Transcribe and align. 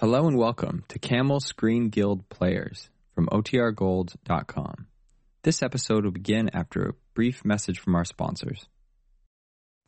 Hello 0.00 0.26
and 0.26 0.38
welcome 0.38 0.82
to 0.88 0.98
Camel 0.98 1.40
Screen 1.40 1.90
Guild 1.90 2.26
Players 2.30 2.88
from 3.14 3.26
OTRGold.com. 3.26 4.86
This 5.42 5.62
episode 5.62 6.04
will 6.04 6.10
begin 6.10 6.48
after 6.54 6.84
a 6.88 6.94
brief 7.12 7.44
message 7.44 7.78
from 7.78 7.94
our 7.94 8.06
sponsors. 8.06 8.66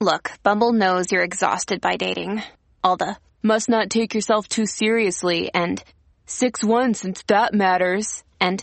Look, 0.02 0.32
Bumble 0.42 0.74
knows 0.74 1.10
you're 1.10 1.22
exhausted 1.22 1.80
by 1.80 1.96
dating. 1.96 2.42
All 2.84 2.98
the 2.98 3.16
must 3.42 3.70
not 3.70 3.88
take 3.88 4.12
yourself 4.12 4.46
too 4.46 4.66
seriously 4.66 5.50
and 5.54 5.82
6 6.26 6.62
1 6.62 6.92
since 6.92 7.22
that 7.28 7.54
matters. 7.54 8.22
And 8.38 8.62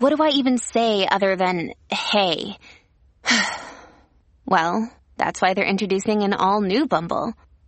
what 0.00 0.14
do 0.14 0.22
I 0.22 0.32
even 0.32 0.58
say 0.58 1.08
other 1.10 1.34
than 1.34 1.70
hey? 1.88 2.58
well, 4.44 4.92
that's 5.16 5.40
why 5.40 5.54
they're 5.54 5.64
introducing 5.64 6.24
an 6.24 6.34
all 6.34 6.60
new 6.60 6.86
Bumble 6.86 7.32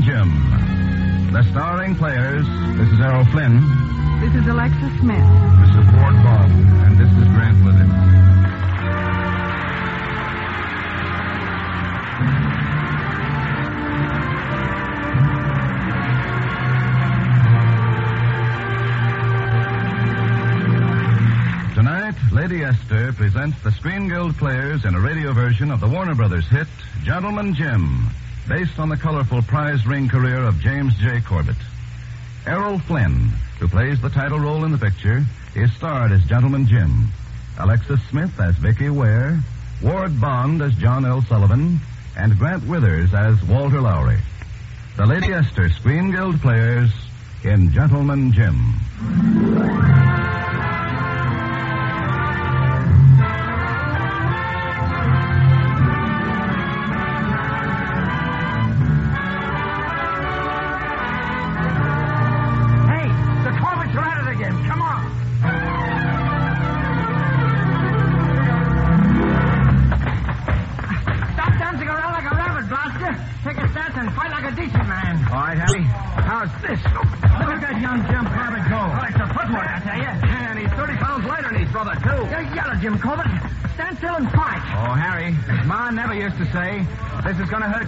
Gentleman 0.00 0.08
Jim. 0.08 1.32
The 1.32 1.42
starring 1.50 1.94
players, 1.96 2.46
this 2.78 2.88
is 2.92 3.00
Errol 3.00 3.26
Flynn, 3.26 3.60
This 4.20 4.34
is 4.40 4.46
Alexis 4.48 5.00
Smith. 5.00 5.28
this 5.60 5.70
is 5.76 5.92
Ward 5.92 6.14
Bond, 6.24 6.52
and 6.86 6.96
this 6.96 7.12
is 7.12 7.28
Grant. 7.34 7.52
Tonight, 21.74 22.14
Lady 22.32 22.62
Esther 22.62 23.12
presents 23.14 23.60
the 23.62 23.72
Screen 23.72 24.06
Guild 24.08 24.36
players 24.36 24.84
in 24.84 24.94
a 24.94 25.00
radio 25.00 25.32
version 25.32 25.70
of 25.70 25.80
the 25.80 25.88
Warner 25.88 26.14
Brothers 26.14 26.46
hit, 26.48 26.66
Gentleman 27.02 27.54
Jim, 27.54 28.08
based 28.48 28.78
on 28.78 28.88
the 28.88 28.96
colorful 28.96 29.42
prize 29.42 29.86
ring 29.86 30.08
career 30.08 30.44
of 30.44 30.60
James 30.60 30.94
J. 30.96 31.20
Corbett. 31.20 31.56
Errol 32.46 32.78
Flynn, 32.80 33.30
who 33.60 33.68
plays 33.68 34.00
the 34.00 34.08
title 34.08 34.40
role 34.40 34.64
in 34.64 34.72
the 34.72 34.78
picture, 34.78 35.24
is 35.54 35.72
starred 35.72 36.12
as 36.12 36.24
Gentleman 36.24 36.66
Jim. 36.66 37.08
Alexis 37.58 38.00
Smith 38.10 38.38
as 38.40 38.56
Vicky 38.56 38.90
Ware, 38.90 39.40
Ward 39.82 40.20
Bond 40.20 40.62
as 40.62 40.74
John 40.74 41.04
L. 41.04 41.22
Sullivan, 41.22 41.80
and 42.16 42.38
Grant 42.38 42.66
Withers 42.66 43.14
as 43.14 43.42
Walter 43.44 43.80
Lowry. 43.80 44.18
The 44.96 45.06
Lady 45.06 45.32
Esther 45.32 45.70
Screen 45.70 46.10
Guild 46.10 46.40
players 46.40 46.90
in 47.44 47.72
Gentleman 47.72 48.32
Jim. 48.32 50.31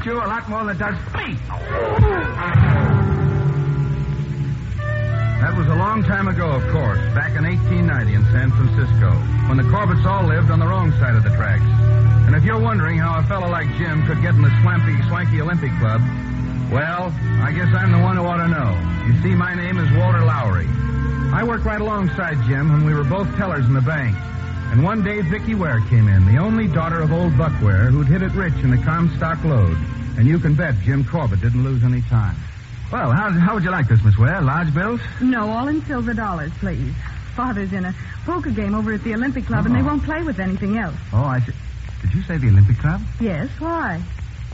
Is 0.05 0.13
going 0.13 0.21
to 0.21 0.21
hurt 0.21 0.21
you 0.21 0.21
a 0.21 0.29
lot 0.29 0.49
more 0.49 0.65
than 0.65 0.77
it 0.77 0.79
does 0.79 0.97
me. 1.15 1.35
That 5.41 5.57
was 5.57 5.67
a 5.69 5.75
long 5.75 6.03
time 6.05 6.29
ago, 6.29 6.51
of 6.51 6.63
course, 6.73 7.01
back 7.15 7.37
in 7.37 7.45
1890 7.45 8.15
in 8.15 8.25
San 8.33 8.51
Francisco, 8.51 9.11
when 9.49 9.57
the 9.57 9.65
Corbetts 9.65 10.05
all 10.05 10.25
lived 10.25 10.51
on 10.51 10.59
the 10.59 10.67
wrong 10.67 10.91
side 10.93 11.15
of 11.15 11.23
the 11.23 11.31
tracks. 11.31 11.65
And 12.27 12.35
if 12.35 12.45
you're 12.45 12.61
wondering 12.61 12.99
how 12.99 13.19
a 13.19 13.23
fellow 13.25 13.49
like 13.49 13.69
Jim 13.77 14.07
could 14.07 14.23
get 14.23 14.35
in 14.35 14.43
the 14.43 14.53
swampy, 14.63 14.97
swanky 15.09 15.41
Olympic 15.41 15.73
Club, 15.79 16.01
well, 16.73 17.13
I 17.45 17.53
guess 17.53 17.69
I'm 17.75 17.93
the 17.93 18.01
one 18.01 18.17
who 18.17 18.25
ought 18.25 18.41
to 18.41 18.49
know. 18.49 18.73
You 19.07 19.21
see, 19.23 19.35
my 19.37 19.55
name 19.55 19.79
is 19.79 19.91
Walter 19.97 20.25
Lowry. 20.25 20.67
I 21.33 21.45
worked 21.45 21.65
right 21.65 21.81
alongside 21.81 22.41
Jim 22.47 22.73
when 22.73 22.85
we 22.87 22.95
were 22.95 23.05
both 23.05 23.29
tellers 23.37 23.67
in 23.67 23.75
the 23.75 23.83
bank. 23.83 24.17
And 24.73 24.83
one 24.83 25.05
day 25.05 25.21
Vicky 25.21 25.55
Ware 25.55 25.81
came 25.89 26.09
in, 26.09 26.25
the 26.27 26.39
only 26.39 26.67
daughter 26.67 27.01
of 27.01 27.13
old 27.13 27.37
Buck 27.39 27.53
Ware, 27.63 27.87
who'd 27.91 28.09
hit 28.09 28.23
it 28.23 28.33
rich 28.33 28.55
in 28.63 28.71
the 28.71 28.79
Comstock 28.79 29.43
Lode. 29.45 29.77
And 30.19 30.27
you 30.27 30.39
can 30.39 30.55
bet 30.55 30.75
Jim 30.81 31.05
Corbett 31.05 31.41
didn't 31.41 31.63
lose 31.63 31.85
any 31.85 32.03
time. 32.03 32.37
Well, 32.93 33.13
how, 33.13 33.31
how 33.31 33.55
would 33.55 33.63
you 33.65 33.71
like 33.71 33.89
this, 33.89 34.03
Miss 34.05 34.17
Ware? 34.19 34.41
Large 34.41 34.75
bills? 34.75 35.01
No, 35.21 35.49
all 35.51 35.69
in 35.69 35.85
silver 35.87 36.13
dollars, 36.15 36.51
please. 36.59 36.93
Father's 37.37 37.73
in 37.73 37.85
a 37.85 37.95
poker 38.25 38.51
game 38.51 38.75
over 38.75 38.93
at 38.93 39.03
the 39.05 39.15
Olympic 39.15 39.47
Club, 39.47 39.67
and 39.67 39.75
they 39.75 39.81
Oh. 39.81 39.85
won't 39.85 40.05
play 40.05 40.23
with 40.23 40.39
anything 40.41 40.77
else. 40.77 40.95
Oh, 41.13 41.25
I 41.25 41.41
see. 41.41 41.53
Did 42.03 42.15
you 42.15 42.23
say 42.23 42.37
the 42.37 42.49
Olympic 42.49 42.79
Club? 42.79 43.01
Yes, 43.21 43.49
why? 43.59 44.03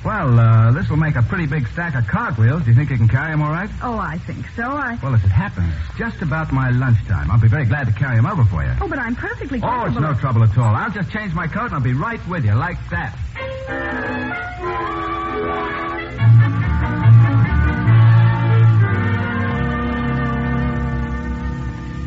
Well, 0.05 0.39
uh, 0.39 0.73
this 0.73 0.89
will 0.89 0.97
make 0.97 1.17
a 1.17 1.23
pretty 1.23 1.45
big 1.47 1.69
stack 1.69 1.95
of 1.95 2.07
cartwheels. 2.07 2.63
Do 2.63 2.71
you 2.71 2.77
think 2.77 2.89
you 2.89 2.97
can 2.97 3.09
carry 3.09 3.33
them 3.33 3.43
all 3.43 3.51
right? 3.53 3.69
Oh, 3.83 3.99
I 3.99 4.17
think 4.19 4.47
so. 4.57 4.63
I. 4.63 4.99
Well, 5.03 5.15
as 5.15 5.23
it 5.23 5.29
happens, 5.29 5.75
it's 5.89 5.99
just 5.99 6.23
about 6.23 6.53
my 6.53 6.71
lunchtime. 6.71 7.31
I'll 7.31 7.41
be 7.41 7.49
very 7.49 7.67
glad 7.67 7.87
to 7.87 7.93
carry 7.93 8.17
them 8.17 8.25
over 8.25 8.45
for 8.45 8.65
you. 8.65 8.73
Oh, 8.81 8.89
but 8.89 8.99
I'm 8.99 9.15
perfectly 9.15 9.61
Oh, 9.63 9.85
it's 9.85 9.97
no 9.99 10.15
trouble 10.15 10.43
at 10.43 10.57
all. 10.57 10.75
I'll 10.75 10.91
just 10.91 11.11
change 11.11 11.35
my 11.35 11.47
coat 11.47 11.67
and 11.67 11.75
I'll 11.75 11.81
be 11.83 11.93
right 11.93 12.21
with 12.29 12.47
you, 12.47 12.55
like 12.55 12.79
that. 12.89 13.15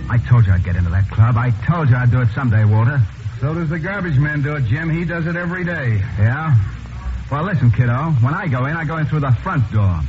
I 0.10 0.18
told 0.30 0.46
you 0.46 0.54
I'd 0.54 0.64
get 0.64 0.76
into 0.76 0.90
that 0.92 1.10
club. 1.10 1.38
I 1.38 1.50
told 1.66 1.90
you 1.90 1.96
I'd 1.96 2.12
do 2.12 2.22
it 2.22 2.30
someday, 2.36 2.66
Walter. 2.66 3.02
So 3.40 3.54
does 3.54 3.70
the 3.70 3.80
garbage 3.80 4.18
man 4.20 4.42
do 4.42 4.56
it, 4.56 4.66
Jim. 4.66 4.90
He 4.90 5.06
does 5.06 5.26
it 5.26 5.36
every 5.36 5.64
day. 5.64 5.98
Yeah? 6.20 6.56
Well, 7.34 7.46
listen, 7.46 7.72
kiddo. 7.72 8.12
When 8.22 8.36
I 8.36 8.46
go 8.46 8.68
in, 8.68 8.78
I 8.78 8.86
go 8.86 8.98
in 8.98 9.08
through 9.08 9.22
the 9.22 9.32
front 9.42 9.72
door. 9.72 10.02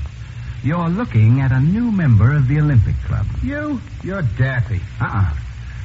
You're 0.62 0.90
looking 0.90 1.40
at 1.40 1.52
a 1.52 1.58
new 1.58 1.90
member 1.90 2.36
of 2.36 2.48
the 2.48 2.60
Olympic 2.60 2.94
Club. 3.06 3.24
You? 3.42 3.80
You're 4.02 4.20
daffy. 4.36 4.82
Uh-uh. 5.00 5.32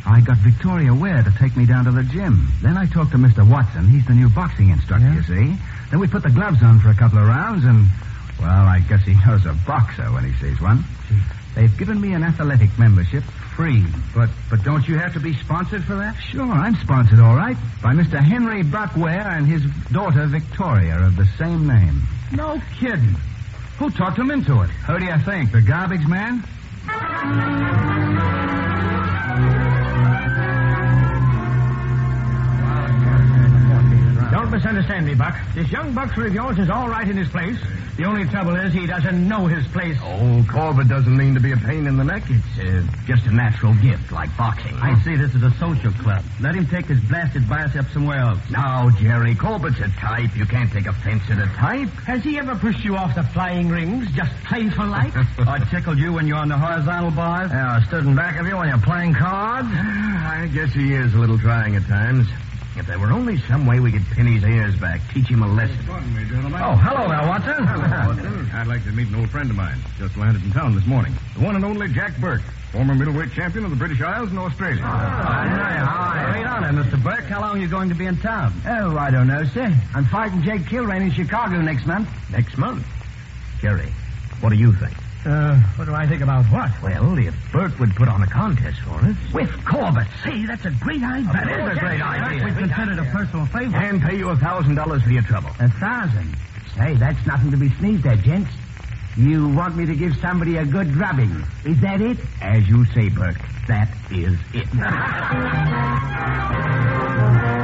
I 0.06 0.20
got 0.20 0.36
Victoria 0.40 0.94
Ware 0.94 1.24
to 1.24 1.32
take 1.40 1.56
me 1.56 1.66
down 1.66 1.86
to 1.86 1.92
the 1.92 2.04
gym. 2.04 2.50
Then 2.62 2.76
I 2.76 2.88
talked 2.88 3.12
to 3.12 3.18
Mr. 3.18 3.50
Watson. 3.50 3.88
He's 3.88 4.06
the 4.06 4.16
new 4.16 4.28
boxing 4.28 4.68
instructor, 4.68 5.14
you 5.14 5.24
see. 5.24 5.56
Then 5.90 6.02
we 6.02 6.08
put 6.08 6.24
the 6.24 6.30
gloves 6.30 6.62
on 6.62 6.82
for 6.82 6.90
a 6.90 6.94
couple 6.94 7.20
of 7.20 7.28
rounds, 7.30 7.64
and, 7.64 7.88
well, 8.38 8.68
I 8.68 8.80
guess 8.90 9.06
he 9.06 9.16
knows 9.26 9.46
a 9.46 9.54
boxer 9.66 10.12
when 10.12 10.26
he 10.26 10.34
sees 10.46 10.60
one. 10.60 10.84
They've 11.56 11.78
given 11.78 12.02
me 12.02 12.12
an 12.12 12.24
athletic 12.24 12.78
membership 12.78 13.24
free. 13.60 13.84
But 14.16 14.30
but 14.50 14.64
don't 14.64 14.88
you 14.88 14.98
have 14.98 15.12
to 15.14 15.20
be 15.20 15.34
sponsored 15.34 15.84
for 15.84 15.96
that? 15.96 16.16
Sure, 16.32 16.50
I'm 16.50 16.76
sponsored, 16.76 17.20
all 17.20 17.36
right. 17.36 17.58
By 17.84 17.94
Mr. 17.94 18.18
Henry 18.18 18.64
Buck 18.64 18.96
Ware 18.96 19.28
and 19.28 19.46
his 19.46 19.62
daughter 19.92 20.28
Victoria 20.28 20.98
of 20.98 21.18
the 21.18 21.28
same 21.38 21.68
name. 21.68 22.02
No 22.32 22.62
kidding. 22.80 23.18
Who 23.78 23.90
talked 23.90 24.18
him 24.18 24.32
into 24.32 24.62
it? 24.62 24.70
Who 24.88 24.98
do 24.98 25.06
you 25.06 25.18
think? 25.26 25.52
The 25.52 25.62
garbage 25.62 26.08
man? 26.08 26.42
Don't 34.50 34.58
misunderstand 34.58 35.06
me, 35.06 35.14
Buck. 35.14 35.36
This 35.54 35.72
young 35.72 35.94
boxer 35.94 36.26
of 36.26 36.34
yours 36.34 36.58
is 36.58 36.72
all 36.72 36.90
right 36.90 37.08
in 37.08 37.16
his 37.16 37.30
place. 37.30 37.56
The 37.98 38.06
only 38.06 38.26
trouble 38.26 38.56
is 38.56 38.74
he 38.74 38.88
doesn't 38.88 39.28
know 39.28 39.46
his 39.46 39.68
place. 39.68 39.96
Oh, 40.02 40.44
Corbett 40.50 40.88
doesn't 40.88 41.16
mean 41.16 41.36
to 41.36 41.40
be 41.40 41.52
a 41.52 41.58
pain 41.58 41.86
in 41.86 41.98
the 41.98 42.04
neck. 42.04 42.24
It's 42.28 42.58
uh, 42.58 42.82
just 43.06 43.28
a 43.28 43.32
natural 43.32 43.76
gift, 43.76 44.12
like 44.12 44.36
boxing. 44.36 44.74
I 44.78 45.00
see 45.04 45.16
this 45.16 45.36
is 45.36 45.44
a 45.44 45.52
social 45.60 45.92
club. 45.92 46.26
Let 46.42 46.56
him 46.56 46.66
take 46.66 46.88
his 46.88 47.00
blasted 47.02 47.48
bicep 47.48 47.92
somewhere 47.94 48.18
else. 48.18 48.40
Now, 48.50 48.90
Jerry, 48.90 49.36
Corbett's 49.36 49.82
a 49.82 49.90
type. 50.00 50.36
You 50.36 50.48
can't 50.48 50.72
take 50.72 50.88
offense 50.88 51.22
at 51.30 51.38
a 51.38 51.46
type. 51.54 51.90
Has 52.10 52.24
he 52.24 52.40
ever 52.40 52.56
pushed 52.56 52.84
you 52.84 52.96
off 52.96 53.14
the 53.14 53.22
flying 53.22 53.70
rings, 53.70 54.10
just 54.14 54.32
plain 54.46 54.72
for 54.72 54.86
life? 54.88 55.16
or 55.48 55.60
tickled 55.70 56.00
you 56.00 56.12
when 56.14 56.26
you're 56.26 56.38
on 56.38 56.50
the 56.50 56.58
horizontal 56.58 57.12
bars? 57.12 57.52
Yeah, 57.52 57.86
stood 57.86 58.04
in 58.04 58.16
back 58.16 58.40
of 58.40 58.48
you 58.48 58.58
when 58.58 58.70
you're 58.70 58.80
playing 58.80 59.14
cards? 59.14 59.68
I 59.72 60.50
guess 60.52 60.74
he 60.74 60.96
is 60.96 61.14
a 61.14 61.20
little 61.20 61.38
trying 61.38 61.76
at 61.76 61.86
times. 61.86 62.26
If 62.80 62.88
there 62.88 62.98
were 62.98 63.12
only 63.12 63.38
some 63.42 63.66
way 63.66 63.82
we 63.82 63.92
could 63.92 64.06
pin 64.06 64.26
his 64.26 64.42
ears 64.42 64.74
back, 64.78 65.02
teach 65.14 65.28
him 65.28 65.44
a 65.44 65.48
lesson. 65.48 65.78
Pardon 65.86 66.16
me, 66.16 66.24
gentlemen. 66.24 66.62
Oh, 66.64 66.76
hello 66.78 67.10
there, 67.10 67.28
Watson. 67.28 67.66
Watson. 67.66 68.50
I'd 68.54 68.68
like 68.68 68.86
to 68.86 68.92
meet 68.94 69.10
an 69.10 69.16
old 69.16 69.30
friend 69.30 69.50
of 69.50 69.58
mine. 69.58 69.78
Just 69.98 70.16
landed 70.16 70.42
in 70.46 70.52
town 70.54 70.74
this 70.76 70.86
morning. 70.86 71.14
The 71.36 71.44
one 71.44 71.58
and 71.58 71.66
only 71.66 71.90
Jack 71.90 72.16
Burke, 72.22 72.42
former 72.72 72.96
middleweight 72.96 73.34
champion 73.34 73.66
of 73.66 73.72
the 73.72 73.76
British 73.76 74.00
Isles 74.00 74.30
and 74.30 74.40
Australia. 74.40 74.82
Right 74.82 76.46
on 76.48 76.64
it, 76.64 76.86
Mr. 76.86 77.04
Burke. 77.04 77.26
How 77.26 77.42
long 77.42 77.58
are 77.58 77.60
you 77.60 77.68
going 77.68 77.90
to 77.90 77.96
be 77.96 78.06
in 78.06 78.16
town? 78.16 78.54
Oh, 78.66 78.98
I 78.98 79.12
don't 79.12 79.28
know, 79.28 79.44
sir. 79.44 79.76
I'm 79.94 80.06
fighting 80.06 80.42
Jake 80.42 80.62
Kilrain 80.62 81.02
in 81.02 81.12
Chicago 81.12 81.60
next 81.60 81.86
month. 81.86 82.08
Next 82.32 82.58
month? 82.58 82.88
Jerry, 83.60 83.92
what 84.40 84.52
do 84.52 84.56
you 84.56 84.72
think? 84.72 84.96
Uh, 85.26 85.56
what 85.76 85.86
do 85.86 85.94
I 85.94 86.08
think 86.08 86.22
about 86.22 86.46
what? 86.46 86.72
Well, 86.82 87.18
if 87.18 87.36
Burke 87.52 87.78
would 87.80 87.94
put 87.96 88.08
on 88.08 88.24
a 88.24 88.28
contest 88.28 88.80
for 88.82 88.96
us. 89.04 89.16
With 89.34 89.66
Corbett. 89.66 90.08
See, 90.24 90.46
that's 90.46 90.64
a 90.66 90.72
great 90.72 91.04
idea. 91.04 91.32
That 91.34 91.50
is 91.50 91.78
a 91.78 91.80
great 91.80 92.02
idea. 92.02 92.46
We 92.46 92.52
consider 92.54 92.94
it 92.94 93.00
a 93.00 93.04
personal 93.12 93.46
favor. 93.48 93.76
And 93.76 94.02
pay 94.02 94.18
you 94.18 94.30
a 94.30 94.38
thousand 94.38 94.76
dollars 94.76 95.04
for 95.04 95.10
your 95.10 95.24
trouble. 95.24 95.50
A 95.60 95.70
thousand. 95.70 96.38
Say, 96.78 96.96
that's 96.96 97.26
nothing 97.28 97.52
to 97.52 97.58
be 97.58 97.70
sneezed 97.80 98.06
at, 98.06 98.20
gents. 98.20 98.52
You 99.18 99.50
want 99.50 99.76
me 99.76 99.86
to 99.88 99.96
give 99.96 100.16
somebody 100.22 100.56
a 100.56 100.66
good 100.66 100.94
drubbing. 100.94 101.44
Is 101.66 101.82
that 101.82 102.00
it? 102.00 102.18
As 102.42 102.70
you 102.70 102.86
say, 102.86 103.10
Burke. 103.10 103.42
That 103.68 103.90
is 104.12 104.38
it. 104.54 104.68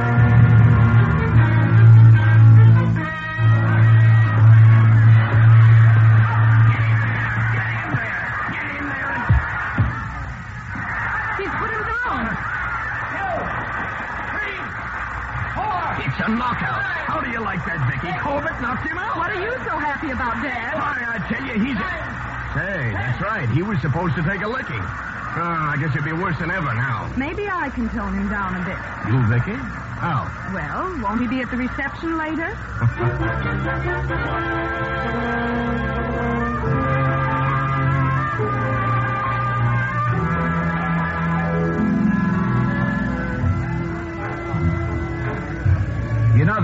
a 16.26 16.28
knockout. 16.28 16.82
How 16.82 17.20
do 17.20 17.30
you 17.30 17.40
like 17.40 17.64
that, 17.66 17.78
Vicky? 17.86 18.10
Corbett 18.18 18.60
knocked 18.60 18.88
him 18.88 18.98
out. 18.98 19.16
What 19.16 19.30
are 19.30 19.38
you 19.40 19.54
so 19.62 19.78
happy 19.78 20.10
about, 20.10 20.42
Dad? 20.42 20.74
Why, 20.74 20.98
I 21.06 21.22
tell 21.30 21.44
you, 21.46 21.54
he's 21.54 21.78
a... 21.78 21.86
Say, 22.50 22.90
that's 22.92 23.20
right. 23.22 23.48
He 23.50 23.62
was 23.62 23.80
supposed 23.80 24.16
to 24.16 24.22
take 24.22 24.42
a 24.42 24.48
licking. 24.48 24.82
Oh, 24.82 25.70
I 25.70 25.76
guess 25.78 25.90
it'd 25.90 26.04
be 26.04 26.12
worse 26.12 26.38
than 26.38 26.50
ever 26.50 26.74
now. 26.74 27.12
Maybe 27.16 27.46
I 27.46 27.68
can 27.70 27.88
tone 27.90 28.14
him 28.14 28.28
down 28.28 28.58
a 28.58 28.64
bit. 28.66 28.78
You, 29.06 29.22
Vicky? 29.30 29.54
How? 30.02 30.26
Well, 30.52 30.98
won't 31.00 31.20
he 31.20 31.28
be 31.28 31.42
at 31.42 31.50
the 31.50 31.58
reception 31.58 32.18
later? 32.18 32.56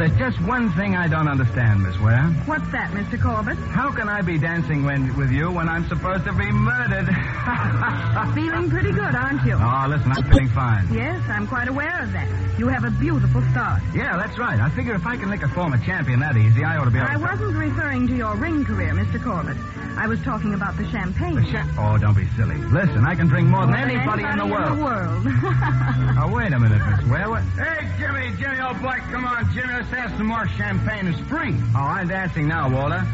there's 0.02 0.18
just 0.18 0.40
one 0.48 0.72
thing 0.72 0.96
I 0.96 1.06
don't 1.06 1.28
understand, 1.28 1.84
Miss 1.84 1.96
Ware. 2.00 2.24
What's 2.46 2.66
that, 2.72 2.90
Mr. 2.90 3.22
Corbett? 3.22 3.56
How 3.70 3.92
can 3.92 4.08
I 4.08 4.20
be 4.20 4.36
dancing 4.36 4.82
when, 4.82 5.16
with 5.16 5.30
you 5.30 5.48
when 5.52 5.68
I'm 5.68 5.86
supposed 5.88 6.24
to 6.24 6.32
be 6.32 6.50
murdered? 6.50 7.06
Feeling 8.34 8.68
pretty 8.68 8.90
good, 8.90 9.14
aren't 9.14 9.44
you? 9.46 9.54
oh, 9.54 9.86
listen, 9.88 10.10
I'm 10.10 10.24
feeling 10.24 10.48
fine. 10.48 10.92
Yes, 10.92 11.22
I'm 11.28 11.46
quite 11.46 11.68
aware 11.68 12.02
of 12.02 12.12
that. 12.12 12.26
You 12.58 12.66
have 12.66 12.82
a 12.84 12.90
beautiful 12.90 13.42
start. 13.52 13.80
Yeah, 13.94 14.16
that's 14.16 14.38
right. 14.38 14.58
I 14.58 14.70
figure 14.70 14.94
if 14.94 15.06
I 15.06 15.16
can 15.16 15.30
lick 15.30 15.42
a 15.42 15.48
former 15.48 15.78
champion 15.78 16.18
that 16.20 16.36
easy, 16.36 16.64
I 16.64 16.78
ought 16.78 16.86
to 16.86 16.90
be 16.90 16.98
able 16.98 17.08
I 17.08 17.14
to... 17.14 17.20
wasn't 17.20 17.56
referring 17.56 18.08
to 18.08 18.16
your 18.16 18.34
ring 18.34 18.64
career, 18.64 18.92
Mr. 18.94 19.22
Corbett. 19.22 19.56
I 19.96 20.06
was 20.08 20.20
talking 20.22 20.54
about 20.54 20.76
the 20.76 20.88
champagne. 20.90 21.36
The 21.36 21.52
cha- 21.52 21.68
oh, 21.78 21.98
don't 21.98 22.16
be 22.16 22.26
silly. 22.34 22.56
Listen, 22.56 23.04
I 23.04 23.14
can 23.14 23.28
drink 23.28 23.46
more 23.46 23.66
than 23.66 23.76
More 23.76 23.86
than 23.86 23.90
anybody, 23.90 24.24
in 24.24 24.38
the 24.38 24.46
world. 24.46 24.78
the 24.78 24.82
world. 24.82 25.22
Oh, 26.18 26.32
wait 26.34 26.52
a 26.52 26.58
minute, 26.58 26.80
Miss 26.90 27.04
Ware. 27.10 27.28
What? 27.28 27.42
Hey, 27.60 27.86
Jimmy, 27.98 28.32
Jimmy, 28.40 28.58
old 28.60 28.80
Black, 28.80 29.02
come 29.12 29.24
on, 29.26 29.52
Jimmy. 29.52 29.72
Let's 29.74 29.90
have 29.92 30.16
some 30.16 30.26
more 30.26 30.46
champagne. 30.56 31.06
It's 31.06 31.20
free. 31.28 31.54
Oh, 31.74 31.78
I'm 31.78 32.08
dancing 32.08 32.48
now, 32.48 32.68
Walter. 32.70 33.04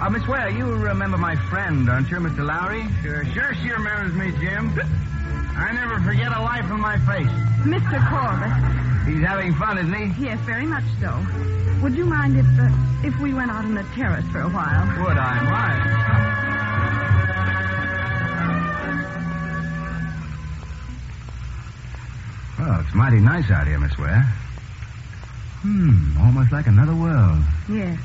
Uh, 0.00 0.10
Miss 0.10 0.26
Ware, 0.26 0.50
you 0.50 0.66
remember 0.66 1.16
my 1.16 1.36
friend, 1.48 1.86
don't 1.86 2.08
you, 2.10 2.16
Mr. 2.16 2.44
Lowry? 2.44 2.86
Sure, 3.02 3.24
sure 3.32 3.54
she 3.54 3.70
remembers 3.70 4.14
me, 4.14 4.30
Jim. 4.40 4.72
I 5.54 5.70
never 5.72 6.00
forget 6.00 6.32
a 6.36 6.40
life 6.40 6.64
on 6.70 6.80
my 6.80 6.98
face. 7.06 7.30
Mr. 7.62 7.98
Corbett. 8.08 9.06
He's 9.06 9.24
having 9.24 9.54
fun, 9.54 9.78
isn't 9.78 9.94
he? 9.94 10.24
Yes, 10.24 10.38
very 10.40 10.66
much 10.66 10.84
so. 11.00 11.10
Would 11.82 11.94
you 11.94 12.04
mind 12.04 12.36
if 12.38 12.46
uh, 12.58 12.68
if 13.02 13.18
we 13.20 13.34
went 13.34 13.50
out 13.50 13.64
on 13.64 13.74
the 13.74 13.82
terrace 13.94 14.24
for 14.30 14.40
a 14.40 14.48
while? 14.48 14.86
Would 15.04 15.18
I 15.18 15.42
mind? 15.42 16.02
Oh, 22.60 22.84
it's 22.84 22.94
mighty 22.94 23.18
nice 23.18 23.50
out 23.50 23.66
here, 23.66 23.80
Miss 23.80 23.98
Ware. 23.98 24.24
Hmm, 25.62 26.18
almost 26.18 26.50
like 26.52 26.66
another 26.66 26.94
world. 26.94 27.38
Yes. 27.68 27.98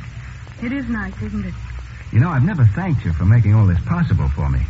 It 0.62 0.72
is 0.72 0.88
nice, 0.90 1.14
isn't 1.22 1.46
it? 1.46 1.54
You 2.12 2.20
know, 2.20 2.30
I've 2.30 2.44
never 2.44 2.66
thanked 2.66 3.04
you 3.04 3.14
for 3.14 3.26
making 3.26 3.54
all 3.54 3.66
this 3.66 3.80
possible 3.86 4.30
for 4.30 4.50
me. 4.50 4.62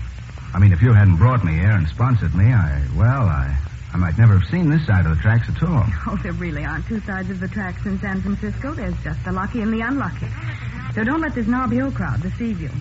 I 0.53 0.59
mean, 0.59 0.71
if 0.71 0.81
you 0.81 0.93
hadn't 0.93 1.17
brought 1.17 1.43
me 1.43 1.53
here 1.53 1.71
and 1.71 1.87
sponsored 1.87 2.33
me, 2.33 2.45
I, 2.45 2.81
well, 2.95 3.23
I, 3.27 3.55
I 3.93 3.97
might 3.97 4.17
never 4.17 4.37
have 4.39 4.49
seen 4.49 4.69
this 4.69 4.85
side 4.85 5.05
of 5.05 5.15
the 5.15 5.21
tracks 5.21 5.49
at 5.49 5.61
all. 5.63 5.85
Oh, 6.07 6.17
there 6.23 6.31
really 6.33 6.63
aren't 6.63 6.87
two 6.87 7.01
sides 7.01 7.29
of 7.29 7.41
the 7.41 7.49
tracks 7.49 7.85
in 7.85 7.99
San 7.99 8.21
Francisco. 8.21 8.73
There's 8.73 8.95
just 9.03 9.23
the 9.25 9.33
lucky 9.33 9.61
and 9.61 9.73
the 9.73 9.81
unlucky. 9.81 10.27
So 10.95 11.03
don't 11.03 11.19
let 11.21 11.35
this 11.35 11.47
Knobby 11.47 11.75
Hill 11.75 11.91
crowd 11.91 12.21
deceive 12.21 12.61
you. 12.61 12.71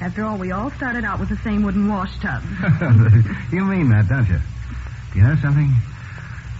After 0.00 0.24
all, 0.24 0.38
we 0.38 0.50
all 0.50 0.70
started 0.72 1.04
out 1.04 1.20
with 1.20 1.28
the 1.28 1.36
same 1.44 1.62
wooden 1.62 1.86
wash 1.88 2.18
tub. 2.20 2.42
you 3.52 3.64
mean 3.64 3.90
that, 3.90 4.08
don't 4.08 4.26
you? 4.28 4.40
You 5.14 5.22
know 5.22 5.36
something? 5.36 5.70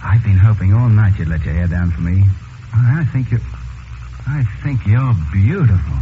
I've 0.03 0.23
been 0.23 0.37
hoping 0.37 0.73
all 0.73 0.89
night 0.89 1.17
you'd 1.17 1.27
let 1.27 1.43
your 1.43 1.55
hair 1.55 1.67
down 1.67 1.89
for 1.89 2.01
me. 2.01 2.23
I 2.73 3.05
think 3.11 3.31
you. 3.31 3.39
I 4.27 4.43
think 4.63 4.85
you're 4.85 5.15
beautiful. 5.33 5.97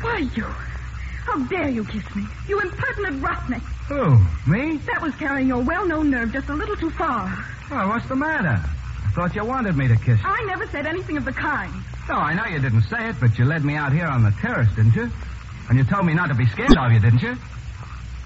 Why, 0.00 0.18
you? 0.34 0.44
How 0.44 1.38
dare 1.46 1.68
you 1.68 1.84
kiss 1.84 2.04
me? 2.14 2.24
You 2.46 2.60
impertinent 2.60 3.22
roughneck. 3.22 3.62
Who? 3.88 4.18
Me? 4.50 4.76
That 4.86 5.02
was 5.02 5.14
carrying 5.16 5.48
your 5.48 5.62
well-known 5.62 6.10
nerve 6.10 6.32
just 6.32 6.48
a 6.48 6.54
little 6.54 6.76
too 6.76 6.90
far. 6.90 7.26
Oh, 7.70 7.88
what's 7.88 8.06
the 8.06 8.16
matter? 8.16 8.60
I 8.60 9.10
thought 9.14 9.34
you 9.34 9.44
wanted 9.44 9.76
me 9.76 9.88
to 9.88 9.96
kiss 9.96 10.20
you. 10.20 10.26
I 10.26 10.44
never 10.46 10.66
said 10.68 10.86
anything 10.86 11.16
of 11.16 11.24
the 11.24 11.32
kind. 11.32 11.72
No, 12.08 12.14
I 12.14 12.32
know 12.34 12.46
you 12.46 12.60
didn't 12.60 12.82
say 12.82 13.08
it, 13.08 13.16
but 13.20 13.38
you 13.38 13.44
led 13.44 13.64
me 13.64 13.74
out 13.74 13.92
here 13.92 14.06
on 14.06 14.22
the 14.22 14.30
terrace, 14.40 14.68
didn't 14.76 14.94
you? 14.94 15.10
And 15.68 15.76
you 15.76 15.84
told 15.84 16.06
me 16.06 16.14
not 16.14 16.28
to 16.28 16.34
be 16.34 16.46
scared 16.46 16.76
of 16.76 16.92
you, 16.92 17.00
didn't 17.00 17.22
you? 17.22 17.34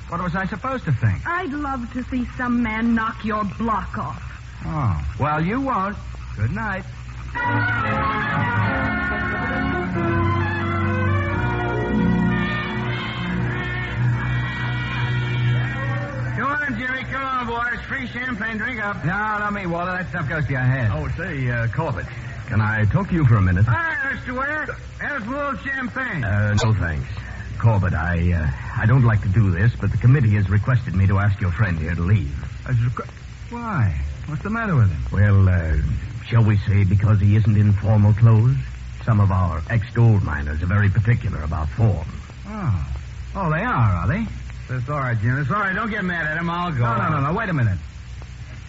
What 0.08 0.22
was 0.22 0.36
I 0.36 0.46
supposed 0.46 0.84
to 0.84 0.92
think? 0.92 1.26
I'd 1.26 1.52
love 1.52 1.92
to 1.94 2.04
see 2.04 2.26
some 2.36 2.62
man 2.62 2.94
knock 2.94 3.24
your 3.24 3.44
block 3.58 3.96
off. 3.98 4.22
Oh, 4.64 5.04
well, 5.18 5.40
you 5.40 5.60
won't. 5.60 5.96
Good 6.36 6.52
night. 6.52 6.84
Come 16.36 16.50
on, 16.50 16.78
Jimmy. 16.78 17.04
Come 17.04 17.22
on, 17.22 17.46
boys. 17.46 17.80
Free 17.86 18.06
champagne. 18.08 18.58
Drink 18.58 18.82
up. 18.84 19.04
No, 19.04 19.12
not 19.12 19.52
me, 19.52 19.66
Walter. 19.66 19.92
That 19.92 20.08
stuff 20.08 20.28
goes 20.28 20.44
to 20.46 20.50
your 20.52 20.60
head. 20.60 20.90
Oh, 20.92 21.08
say, 21.16 21.48
uh, 21.50 21.68
Corbett, 21.68 22.06
can 22.48 22.60
I 22.60 22.84
talk 22.86 23.08
to 23.08 23.14
you 23.14 23.24
for 23.26 23.36
a 23.36 23.42
minute? 23.42 23.64
Hi, 23.66 24.14
Mr. 24.14 24.36
Ware. 24.36 24.66
Have 25.00 25.22
some 25.22 25.32
little 25.32 25.56
champagne. 25.58 26.24
Uh, 26.24 26.54
no 26.62 26.72
thanks. 26.74 27.08
Corbett, 27.58 27.94
I, 27.94 28.32
uh, 28.32 28.50
I 28.80 28.86
don't 28.86 29.04
like 29.04 29.22
to 29.22 29.28
do 29.28 29.50
this, 29.50 29.72
but 29.80 29.90
the 29.92 29.98
committee 29.98 30.30
has 30.30 30.50
requested 30.50 30.94
me 30.94 31.06
to 31.06 31.18
ask 31.18 31.40
your 31.40 31.52
friend 31.52 31.78
here 31.78 31.94
to 31.94 32.02
leave. 32.02 32.34
Why? 33.50 34.00
What's 34.26 34.42
the 34.42 34.50
matter 34.50 34.74
with 34.74 34.90
him? 34.90 35.02
Well, 35.12 35.48
uh, 35.48 35.76
shall 36.26 36.44
we 36.44 36.56
say 36.58 36.84
because 36.84 37.20
he 37.20 37.36
isn't 37.36 37.56
in 37.56 37.72
formal 37.72 38.12
clothes? 38.14 38.56
Some 39.04 39.20
of 39.20 39.30
our 39.30 39.62
ex-gold 39.68 40.22
miners 40.22 40.62
are 40.62 40.66
very 40.66 40.88
particular 40.88 41.42
about 41.42 41.68
form. 41.70 42.06
Oh. 42.46 42.88
Oh, 43.34 43.50
they 43.50 43.62
are, 43.62 43.92
are 43.96 44.08
they? 44.08 44.26
It's 44.70 44.88
all 44.88 44.98
right, 44.98 45.18
Jim. 45.18 45.38
It's 45.38 45.50
all 45.50 45.60
right. 45.60 45.74
Don't 45.74 45.90
get 45.90 46.04
mad 46.04 46.26
at 46.26 46.38
him. 46.38 46.48
I'll 46.48 46.70
go. 46.70 46.78
No, 46.78 46.96
no, 46.96 47.08
no, 47.10 47.20
no. 47.20 47.38
Wait 47.38 47.48
a 47.48 47.52
minute. 47.52 47.78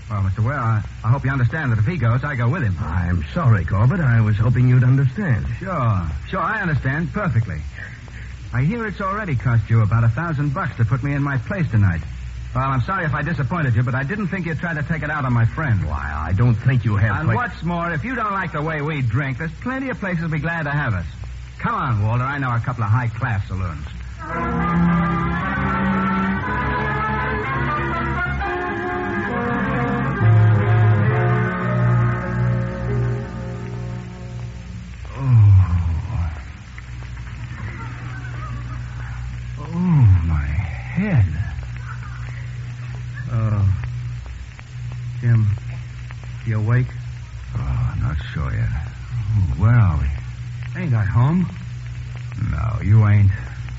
Well, 0.10 0.22
Mr. 0.22 0.44
Ware, 0.44 0.60
I, 0.60 0.84
I 1.04 1.10
hope 1.10 1.24
you 1.24 1.32
understand 1.32 1.72
that 1.72 1.80
if 1.80 1.86
he 1.86 1.98
goes, 1.98 2.24
I 2.24 2.36
go 2.36 2.50
with 2.50 2.64
him. 2.64 2.76
I'm 2.80 3.24
sorry, 3.34 3.64
Corbett. 3.66 4.00
I 4.00 4.22
was 4.22 4.38
hoping 4.38 4.68
you'd 4.68 4.84
understand. 4.84 5.46
Sure. 5.60 6.10
Sure, 6.28 6.40
I 6.42 6.62
understand 6.62 7.14
perfectly. 7.14 7.62
I 8.54 8.64
hear 8.64 8.86
it's 8.86 9.02
already 9.02 9.36
cost 9.36 9.70
you 9.70 9.82
about 9.82 10.04
a 10.04 10.10
thousand 10.10 10.54
bucks 10.54 10.76
to 10.78 10.86
put 10.86 11.04
me 11.04 11.14
in 11.14 11.24
my 11.24 11.38
place 11.38 11.70
tonight. 11.72 12.02
Well, 12.56 12.70
I'm 12.70 12.82
sorry 12.82 13.06
if 13.06 13.16
I 13.16 13.24
disappointed 13.24 13.76
you, 13.76 13.82
but 13.82 13.96
I 13.96 14.04
didn't 14.04 14.28
think 14.28 14.46
you'd 14.46 14.60
try 14.60 14.76
to 14.76 14.84
take 14.84 15.02
it 15.02 15.10
out 15.10 15.26
on 15.26 15.34
my 15.34 15.46
friend. 15.46 15.84
Why, 15.88 16.24
I 16.28 16.34
don't 16.34 16.54
think 16.54 16.86
you 16.86 16.96
have. 16.98 17.22
And 17.22 17.36
what's 17.36 17.64
more, 17.64 17.92
if 17.92 18.04
you 18.04 18.14
don't 18.14 18.32
like 18.32 18.52
the 18.52 18.62
way 18.62 18.82
we 18.82 19.02
drink, 19.02 19.40
there's 19.40 19.52
plenty 19.62 19.90
of 19.90 20.00
places 20.00 20.24
to 20.24 20.30
be 20.30 20.38
glad 20.40 20.64
to 20.64 20.70
have 20.70 20.94
us. 20.94 21.08
Come 21.58 21.74
on, 21.74 22.04
Walter. 22.06 22.24
I 22.24 22.38
know 22.38 22.54
a 22.54 22.60
couple 22.60 22.84
of 22.84 22.90
high-class 22.92 23.48
saloons. 23.48 24.93
Ain't 50.94 51.10
home? 51.10 51.50
No, 52.52 52.82
you 52.84 53.08
ain't. 53.08 53.32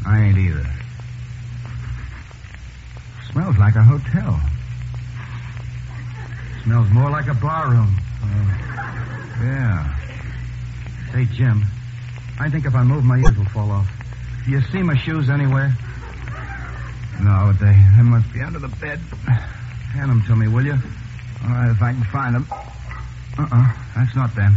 I 0.07 0.21
ain't 0.21 0.39
either. 0.39 0.67
Smells 3.31 3.57
like 3.57 3.77
a 3.77 3.83
hotel. 3.83 4.41
Smells 6.65 6.91
more 6.91 7.11
like 7.11 7.29
a 7.29 7.35
bar 7.35 7.71
room. 7.71 7.97
Oh. 8.23 8.75
Yeah. 9.43 9.97
Say, 11.13 11.25
Jim, 11.27 11.65
I 12.41 12.51
think 12.51 12.67
if 12.67 12.75
I 12.75 12.83
move, 12.83 13.05
my 13.05 13.19
ears 13.19 13.37
will 13.37 13.45
fall 13.47 13.71
off. 13.71 13.87
Do 14.45 14.51
you 14.51 14.61
see 14.73 14.83
my 14.83 14.97
shoes 14.97 15.31
anywhere? 15.31 15.73
No, 17.21 17.53
but 17.53 17.61
they, 17.65 17.73
they 17.97 18.03
must 18.03 18.33
be 18.33 18.41
under 18.41 18.59
the 18.59 18.69
bed. 18.69 18.99
Hand 18.99 20.11
them 20.11 20.23
to 20.27 20.35
me, 20.35 20.49
will 20.49 20.65
you? 20.65 20.73
All 21.45 21.51
right, 21.51 21.71
if 21.71 21.81
I 21.81 21.93
can 21.93 22.05
find 22.05 22.35
them. 22.35 22.47
Uh-uh, 23.39 23.73
that's 23.95 24.17
not 24.17 24.35
them. 24.35 24.55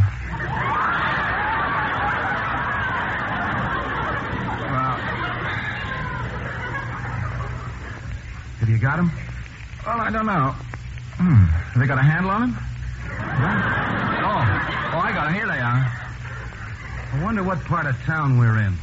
Have 8.68 8.76
you 8.76 8.82
got 8.82 9.00
him? 9.00 9.10
Well, 9.86 10.02
I 10.02 10.12
don't 10.12 10.26
know. 10.26 10.52
Hmm. 11.16 11.46
Have 11.46 11.80
they 11.80 11.88
got 11.88 12.00
a 12.00 12.04
handle 12.04 12.32
on 12.32 12.42
them? 12.42 12.58
Oh, 12.60 14.44
oh, 14.94 15.00
I 15.00 15.12
got 15.14 15.26
them. 15.26 15.34
Here 15.36 15.48
they 15.48 15.60
are. 15.60 15.88
I 17.14 17.24
wonder 17.24 17.44
what 17.44 17.64
part 17.64 17.86
of 17.86 17.96
town 18.04 18.38
we're 18.38 18.60
in. 18.60 18.76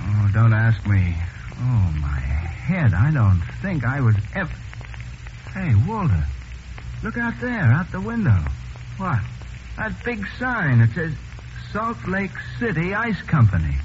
Oh, 0.00 0.30
don't 0.34 0.52
ask 0.52 0.84
me. 0.88 1.14
Oh, 1.52 1.94
my 2.00 2.18
head. 2.18 2.94
I 2.94 3.12
don't 3.12 3.40
think 3.62 3.84
I 3.84 4.00
was 4.00 4.16
ever. 4.34 4.52
Hey, 5.54 5.72
Walter. 5.86 6.26
Look 7.04 7.16
out 7.16 7.34
there, 7.40 7.62
out 7.62 7.92
the 7.92 8.00
window. 8.00 8.38
What? 8.96 9.20
That 9.76 9.92
big 10.04 10.26
sign. 10.40 10.80
It 10.80 10.90
says 10.96 11.12
Salt 11.72 12.08
Lake 12.08 12.32
City 12.58 12.92
Ice 12.92 13.22
Company. 13.22 13.76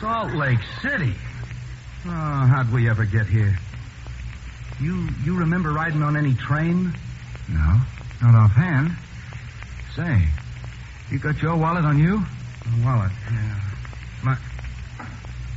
Salt 0.00 0.32
Lake 0.32 0.58
City. 0.82 1.14
Oh, 2.04 2.10
how'd 2.10 2.72
we 2.72 2.90
ever 2.90 3.04
get 3.04 3.26
here? 3.26 3.56
You 4.80 5.08
you 5.24 5.36
remember 5.36 5.72
riding 5.72 6.02
on 6.02 6.16
any 6.16 6.34
train? 6.34 6.94
No, 7.48 7.80
not 8.22 8.34
offhand. 8.34 8.92
Say, 9.94 10.26
you 11.10 11.18
got 11.18 11.42
your 11.42 11.56
wallet 11.56 11.84
on 11.84 11.98
you? 11.98 12.16
A 12.16 12.84
wallet. 12.84 13.10
Yeah. 13.30 13.60
My. 14.22 14.34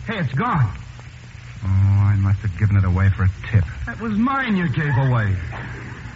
Hey, 0.08 0.20
it's 0.20 0.34
gone. 0.34 0.75
Oh, 1.63 1.68
I 1.68 2.15
must 2.18 2.39
have 2.39 2.58
given 2.60 2.75
it 2.75 2.84
away 2.84 3.10
for 3.12 3.24
a 3.24 3.32
tip. 3.50 3.63
That 3.86 4.01
was 4.01 4.13
mine 4.18 4.58
you 4.58 4.68
gave 4.68 4.98
away. 4.98 5.34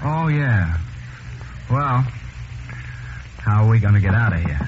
Oh, 0.04 0.28
yeah. 0.28 0.78
Well, 1.72 2.06
how 3.40 3.64
are 3.64 3.70
we 3.70 3.80
going 3.80 3.94
to 3.94 4.02
get 4.02 4.14
out 4.14 4.34
of 4.34 4.42
here? 4.42 4.60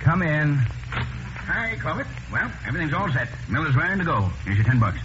Come 0.00 0.22
in. 0.22 0.54
Hi, 0.54 1.76
Corbett. 1.82 2.06
Well, 2.32 2.50
everything's 2.66 2.92
all 2.94 3.10
set. 3.10 3.28
Miller's 3.48 3.74
raring 3.74 3.98
to 3.98 4.04
go. 4.04 4.30
Here's 4.44 4.56
your 4.58 4.66
ten 4.66 4.78
bucks. 4.78 4.98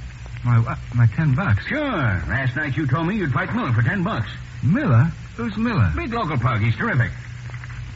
My 0.45 0.59
what? 0.59 0.77
My 0.93 1.07
ten 1.07 1.33
bucks. 1.35 1.65
Sure. 1.65 1.81
Last 1.81 2.55
night 2.55 2.77
you 2.77 2.85
told 2.87 3.07
me 3.07 3.15
you'd 3.15 3.31
fight 3.33 3.53
Miller 3.53 3.73
for 3.73 3.81
ten 3.81 4.03
bucks. 4.03 4.29
Miller? 4.63 5.11
Who's 5.37 5.57
Miller? 5.57 5.91
Big 5.95 6.13
local 6.13 6.37
pug. 6.37 6.61
He's 6.61 6.75
terrific. 6.75 7.11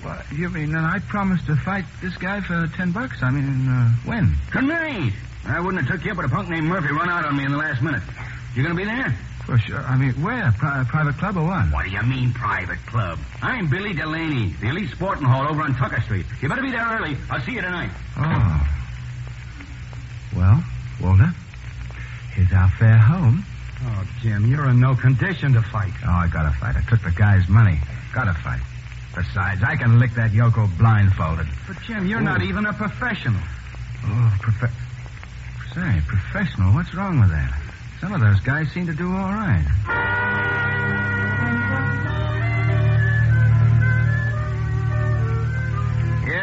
What, 0.01 0.25
you 0.31 0.49
mean 0.49 0.71
that 0.71 0.83
I 0.83 0.99
promised 0.99 1.45
to 1.47 1.55
fight 1.55 1.85
this 2.01 2.15
guy 2.17 2.41
for 2.41 2.67
ten 2.75 2.91
bucks? 2.91 3.21
I 3.21 3.29
mean, 3.29 3.67
uh, 3.69 3.89
when? 4.05 4.35
Tonight. 4.51 5.13
I 5.45 5.59
wouldn't 5.59 5.85
have 5.85 5.95
took 5.97 6.05
you 6.05 6.11
up, 6.11 6.17
but 6.17 6.25
a 6.25 6.29
punk 6.29 6.49
named 6.49 6.67
Murphy 6.67 6.91
run 6.93 7.09
out 7.09 7.25
on 7.25 7.37
me 7.37 7.45
in 7.45 7.51
the 7.51 7.57
last 7.57 7.81
minute. 7.81 8.01
You 8.55 8.63
gonna 8.63 8.75
be 8.75 8.85
there? 8.85 9.15
For 9.45 9.57
sure. 9.57 9.81
I 9.81 9.95
mean, 9.97 10.13
where? 10.21 10.51
Pri- 10.57 10.83
private 10.85 11.17
club 11.17 11.37
or 11.37 11.43
what? 11.45 11.65
What 11.71 11.85
do 11.85 11.91
you 11.91 12.01
mean, 12.03 12.33
private 12.33 12.79
club? 12.87 13.19
I'm 13.41 13.69
Billy 13.69 13.93
Delaney, 13.93 14.53
the 14.61 14.69
Elite 14.69 14.89
Sporting 14.91 15.23
Hall 15.25 15.47
over 15.47 15.61
on 15.61 15.75
Tucker 15.75 16.01
Street. 16.01 16.25
You 16.41 16.49
better 16.49 16.61
be 16.61 16.71
there 16.71 16.85
early. 16.85 17.15
I'll 17.29 17.41
see 17.41 17.53
you 17.53 17.61
tonight. 17.61 17.91
Oh. 18.17 18.67
Well, 20.35 20.63
Walter, 21.01 21.33
here's 22.39 22.53
our 22.53 22.69
fare 22.79 22.97
home. 22.97 23.43
Oh, 23.83 24.07
Jim, 24.21 24.45
you're 24.49 24.67
in 24.69 24.79
no 24.79 24.95
condition 24.95 25.53
to 25.53 25.61
fight. 25.61 25.93
Oh, 26.05 26.09
I 26.11 26.27
gotta 26.31 26.51
fight. 26.57 26.75
I 26.75 26.81
took 26.89 27.01
the 27.03 27.11
guy's 27.11 27.47
money. 27.49 27.79
Gotta 28.13 28.33
fight. 28.33 28.61
Besides, 29.15 29.61
I 29.63 29.75
can 29.75 29.99
lick 29.99 30.13
that 30.13 30.31
Yoko 30.31 30.69
blindfolded. 30.77 31.47
But, 31.67 31.81
Jim, 31.83 32.07
you're 32.07 32.21
not 32.21 32.41
even 32.41 32.65
a 32.65 32.73
professional. 32.73 33.41
Oh, 34.05 34.37
prof- 34.41 34.71
Say, 35.73 36.01
professional, 36.07 36.73
what's 36.73 36.93
wrong 36.95 37.19
with 37.19 37.29
that? 37.29 37.53
Some 38.01 38.13
of 38.13 38.21
those 38.21 38.39
guys 38.41 38.71
seem 38.71 38.87
to 38.87 38.93
do 38.93 39.07
all 39.11 39.33
right. 39.33 39.65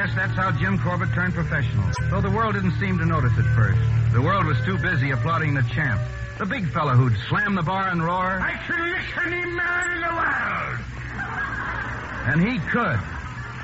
Yes, 0.07 0.15
that's 0.15 0.35
how 0.35 0.53
Jim 0.53 0.79
Corbett 0.79 1.13
turned 1.15 1.35
professional. 1.35 1.85
Though 2.11 2.21
the 2.21 2.31
world 2.31 2.55
didn't 2.55 2.79
seem 2.79 2.97
to 2.99 3.05
notice 3.05 3.33
at 3.37 3.45
first. 3.57 3.81
The 4.13 4.23
world 4.23 4.47
was 4.47 4.57
too 4.65 4.79
busy 4.79 5.11
applauding 5.11 5.53
the 5.55 5.65
champ. 5.75 6.01
The 6.39 6.47
big 6.47 6.71
fellow 6.71 6.93
who'd 6.93 7.17
slam 7.29 7.57
the 7.57 7.63
bar 7.63 7.89
and 7.89 8.01
roar. 8.01 8.39
I 8.41 8.53
can 8.69 8.93
listening 8.93 9.57
man 9.57 9.91
in 9.91 10.01
the 10.03 10.15
world. 10.15 10.79
And 12.31 12.41
he 12.41 12.61
could. 12.71 13.01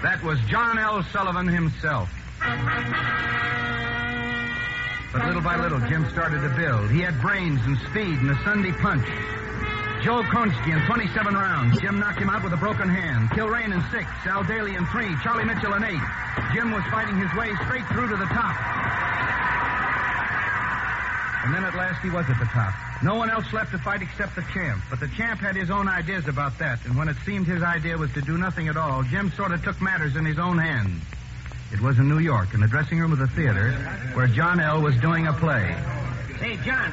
That 0.03 0.21
was 0.25 0.41
John 0.49 0.79
L. 0.79 1.05
Sullivan 1.13 1.47
himself. 1.47 2.11
But 5.13 5.25
little 5.25 5.43
by 5.43 5.63
little, 5.63 5.79
Jim 5.87 6.11
started 6.11 6.41
to 6.41 6.49
build. 6.57 6.91
He 6.91 7.03
had 7.03 7.21
brains 7.21 7.61
and 7.67 7.79
speed 7.91 8.19
and 8.19 8.31
a 8.33 8.43
Sunday 8.43 8.73
punch. 8.73 9.07
Joe 10.03 10.21
Choynski 10.23 10.75
in 10.75 10.85
27 10.87 11.33
rounds. 11.35 11.81
Jim 11.81 12.01
knocked 12.01 12.19
him 12.19 12.29
out 12.29 12.43
with 12.43 12.53
a 12.53 12.57
broken 12.57 12.89
hand. 12.89 13.31
Kilrain 13.31 13.73
in 13.73 13.81
six. 13.93 14.11
Al 14.27 14.43
Daly 14.43 14.75
in 14.75 14.85
three. 14.87 15.15
Charlie 15.23 15.45
Mitchell 15.45 15.75
in 15.75 15.85
eight. 15.85 16.03
Jim 16.53 16.73
was 16.73 16.83
fighting 16.91 17.17
his 17.17 17.33
way 17.39 17.55
straight 17.65 17.87
through 17.87 18.09
to 18.09 18.17
the 18.17 18.27
top. 18.27 18.57
And 21.45 21.55
then 21.55 21.63
at 21.63 21.75
last 21.77 22.03
he 22.03 22.11
was 22.11 22.29
at 22.29 22.39
the 22.41 22.47
top. 22.47 22.75
No 23.05 23.15
one 23.15 23.31
else 23.31 23.53
left 23.53 23.71
to 23.73 23.79
fight 23.79 24.03
except 24.03 24.35
the 24.35 24.45
champ. 24.53 24.83
But 24.91 24.99
the 24.99 25.09
champ 25.09 25.39
had 25.39 25.55
his 25.55 25.71
own 25.71 25.87
ideas 25.87 26.27
about 26.27 26.59
that. 26.59 26.85
And 26.85 26.97
when 26.97 27.09
it 27.09 27.17
seemed 27.25 27.47
his 27.47 27.63
idea 27.63 27.97
was 27.97 28.13
to 28.15 28.23
do 28.23 28.37
nothing 28.37 28.67
at 28.67 28.77
all, 28.77 29.05
Jim 29.05 29.31
sort 29.37 29.53
of 29.53 29.63
took 29.63 29.81
matters 29.81 30.17
in 30.17 30.25
his 30.25 30.39
own 30.39 30.59
hands. 30.59 31.01
It 31.73 31.81
was 31.81 31.99
in 31.99 32.09
New 32.09 32.19
York, 32.19 32.55
in 32.55 32.61
the 32.61 32.69
dressing 32.69 32.99
room 32.99 33.13
of 33.13 33.19
the 33.19 33.29
theater, 33.29 33.71
where 34.15 34.27
John 34.27 34.59
L. 34.59 34.83
was 34.83 34.97
doing 34.97 35.29
a 35.29 35.33
play. 35.33 35.77
Say, 36.39 36.57
John, 36.65 36.91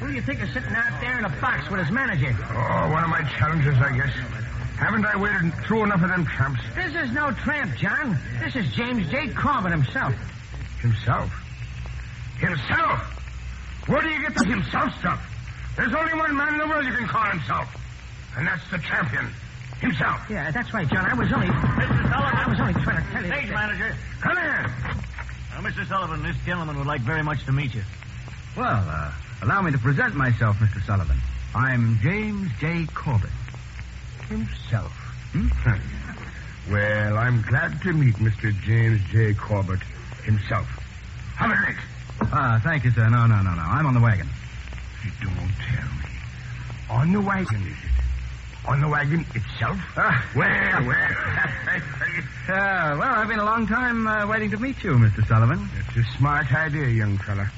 who 0.00 0.08
do 0.08 0.12
you 0.14 0.22
think 0.22 0.40
is 0.42 0.52
sitting 0.52 0.72
out 0.74 1.00
there 1.00 1.18
in 1.18 1.24
a 1.24 1.28
box 1.40 1.70
with 1.70 1.80
his 1.80 1.90
manager? 1.90 2.34
Oh, 2.50 2.90
one 2.90 3.04
of 3.04 3.10
my 3.10 3.22
challenges, 3.38 3.76
I 3.78 3.94
guess. 3.96 4.12
Haven't 4.78 5.04
I 5.04 5.14
waited 5.16 5.52
through 5.66 5.84
enough 5.84 6.02
of 6.02 6.08
them 6.08 6.24
tramps? 6.24 6.60
This 6.74 6.94
is 6.94 7.12
no 7.12 7.30
tramp, 7.32 7.76
John. 7.76 8.18
This 8.42 8.56
is 8.56 8.74
James 8.74 9.06
J. 9.10 9.28
Corbett 9.28 9.72
himself. 9.72 10.14
Himself? 10.80 11.30
Himself? 12.38 13.00
Where 13.86 14.00
do 14.00 14.08
you 14.08 14.20
get 14.22 14.34
the 14.36 14.44
himself 14.46 14.98
stuff? 14.98 15.20
There's 15.76 15.92
only 15.92 16.14
one 16.14 16.34
man 16.34 16.54
in 16.54 16.58
the 16.60 16.66
world 16.66 16.84
you 16.86 16.92
can 16.92 17.06
call 17.06 17.24
himself. 17.30 17.68
And 18.38 18.46
that's 18.46 18.68
the 18.70 18.78
champion. 18.78 19.28
Himself. 19.80 20.20
Yeah, 20.30 20.50
that's 20.50 20.72
right, 20.72 20.88
John. 20.88 21.04
I 21.04 21.14
was 21.14 21.30
only. 21.32 21.46
Mr. 21.48 22.10
Sullivan. 22.10 22.12
I 22.12 22.46
was 22.48 22.60
only 22.60 22.74
trying 22.74 23.04
to 23.04 23.12
tell 23.12 23.22
you. 23.24 23.32
Stage 23.32 23.48
that- 23.48 23.54
manager. 23.54 23.96
Come 24.20 24.36
here. 24.36 24.74
Now, 25.52 25.60
Mr. 25.60 25.86
Sullivan, 25.88 26.22
this 26.22 26.36
gentleman 26.46 26.78
would 26.78 26.86
like 26.86 27.00
very 27.02 27.22
much 27.22 27.44
to 27.46 27.52
meet 27.52 27.74
you. 27.74 27.82
Well, 28.56 28.84
uh, 28.88 29.12
allow 29.42 29.62
me 29.62 29.72
to 29.72 29.78
present 29.78 30.14
myself, 30.14 30.56
Mr. 30.56 30.84
Sullivan. 30.84 31.16
I'm 31.54 31.98
James 32.02 32.50
J. 32.60 32.86
Corbett. 32.94 33.30
himself. 34.28 34.92
Hmm? 35.32 35.48
well, 36.72 37.18
I'm 37.18 37.42
glad 37.42 37.80
to 37.82 37.92
meet 37.92 38.14
Mr. 38.16 38.52
James 38.62 39.00
J. 39.10 39.34
Corbett 39.34 39.80
himself. 40.24 40.66
Have 41.36 41.50
a 41.50 41.56
drink. 41.56 41.78
Ah, 42.32 42.60
thank 42.62 42.84
you, 42.84 42.90
sir. 42.92 43.08
No, 43.08 43.26
no, 43.26 43.42
no, 43.42 43.54
no. 43.54 43.62
I'm 43.62 43.86
on 43.86 43.94
the 43.94 44.00
wagon. 44.00 44.28
You 45.04 45.10
don't 45.22 45.34
tell 45.34 45.88
me. 45.98 46.10
On 46.90 47.12
the 47.12 47.20
wagon, 47.20 47.62
is 47.62 47.72
it? 47.72 48.68
On 48.68 48.80
the 48.80 48.88
wagon 48.88 49.24
itself? 49.34 49.78
Ah. 49.96 50.30
well, 50.36 50.86
well. 50.86 51.12
Uh, 52.46 52.48
well, 52.98 53.14
I've 53.14 53.28
been 53.28 53.38
a 53.38 53.44
long 53.44 53.66
time 53.66 54.06
uh, 54.06 54.26
waiting 54.26 54.50
to 54.50 54.58
meet 54.58 54.84
you, 54.84 54.92
Mr. 54.92 55.26
Sullivan. 55.26 55.68
It's 55.78 56.06
a 56.06 56.18
smart 56.18 56.52
idea, 56.52 56.88
young 56.88 57.16
fella. 57.18 57.50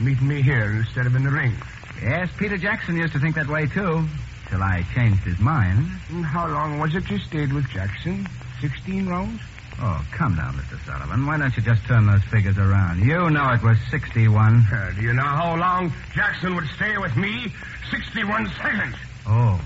Meeting 0.00 0.28
me 0.28 0.40
here 0.40 0.72
instead 0.72 1.06
of 1.06 1.14
in 1.14 1.24
the 1.24 1.30
ring. 1.30 1.54
Yes, 2.02 2.30
Peter 2.38 2.56
Jackson 2.56 2.96
used 2.96 3.12
to 3.12 3.18
think 3.18 3.34
that 3.34 3.48
way, 3.48 3.66
too. 3.66 4.06
Till 4.48 4.62
I 4.62 4.84
changed 4.94 5.22
his 5.24 5.38
mind. 5.38 5.86
And 6.08 6.24
how 6.24 6.48
long 6.48 6.78
was 6.78 6.94
it 6.94 7.08
you 7.10 7.18
stayed 7.18 7.52
with 7.52 7.68
Jackson? 7.68 8.26
Sixteen 8.60 9.06
rounds? 9.06 9.40
Oh, 9.82 10.04
come 10.12 10.36
now, 10.36 10.50
Mr. 10.52 10.78
Sullivan. 10.84 11.26
Why 11.26 11.38
don't 11.38 11.54
you 11.56 11.62
just 11.62 11.84
turn 11.84 12.06
those 12.06 12.22
figures 12.24 12.58
around? 12.58 13.00
You 13.02 13.30
know 13.30 13.50
it 13.52 13.62
was 13.62 13.78
61. 13.90 14.66
Uh, 14.72 14.92
do 14.94 15.02
you 15.02 15.12
know 15.12 15.22
how 15.22 15.56
long 15.56 15.92
Jackson 16.14 16.54
would 16.54 16.66
stay 16.76 16.98
with 16.98 17.16
me? 17.16 17.52
61 17.90 18.50
seconds. 18.62 18.96
Oh. 19.26 19.60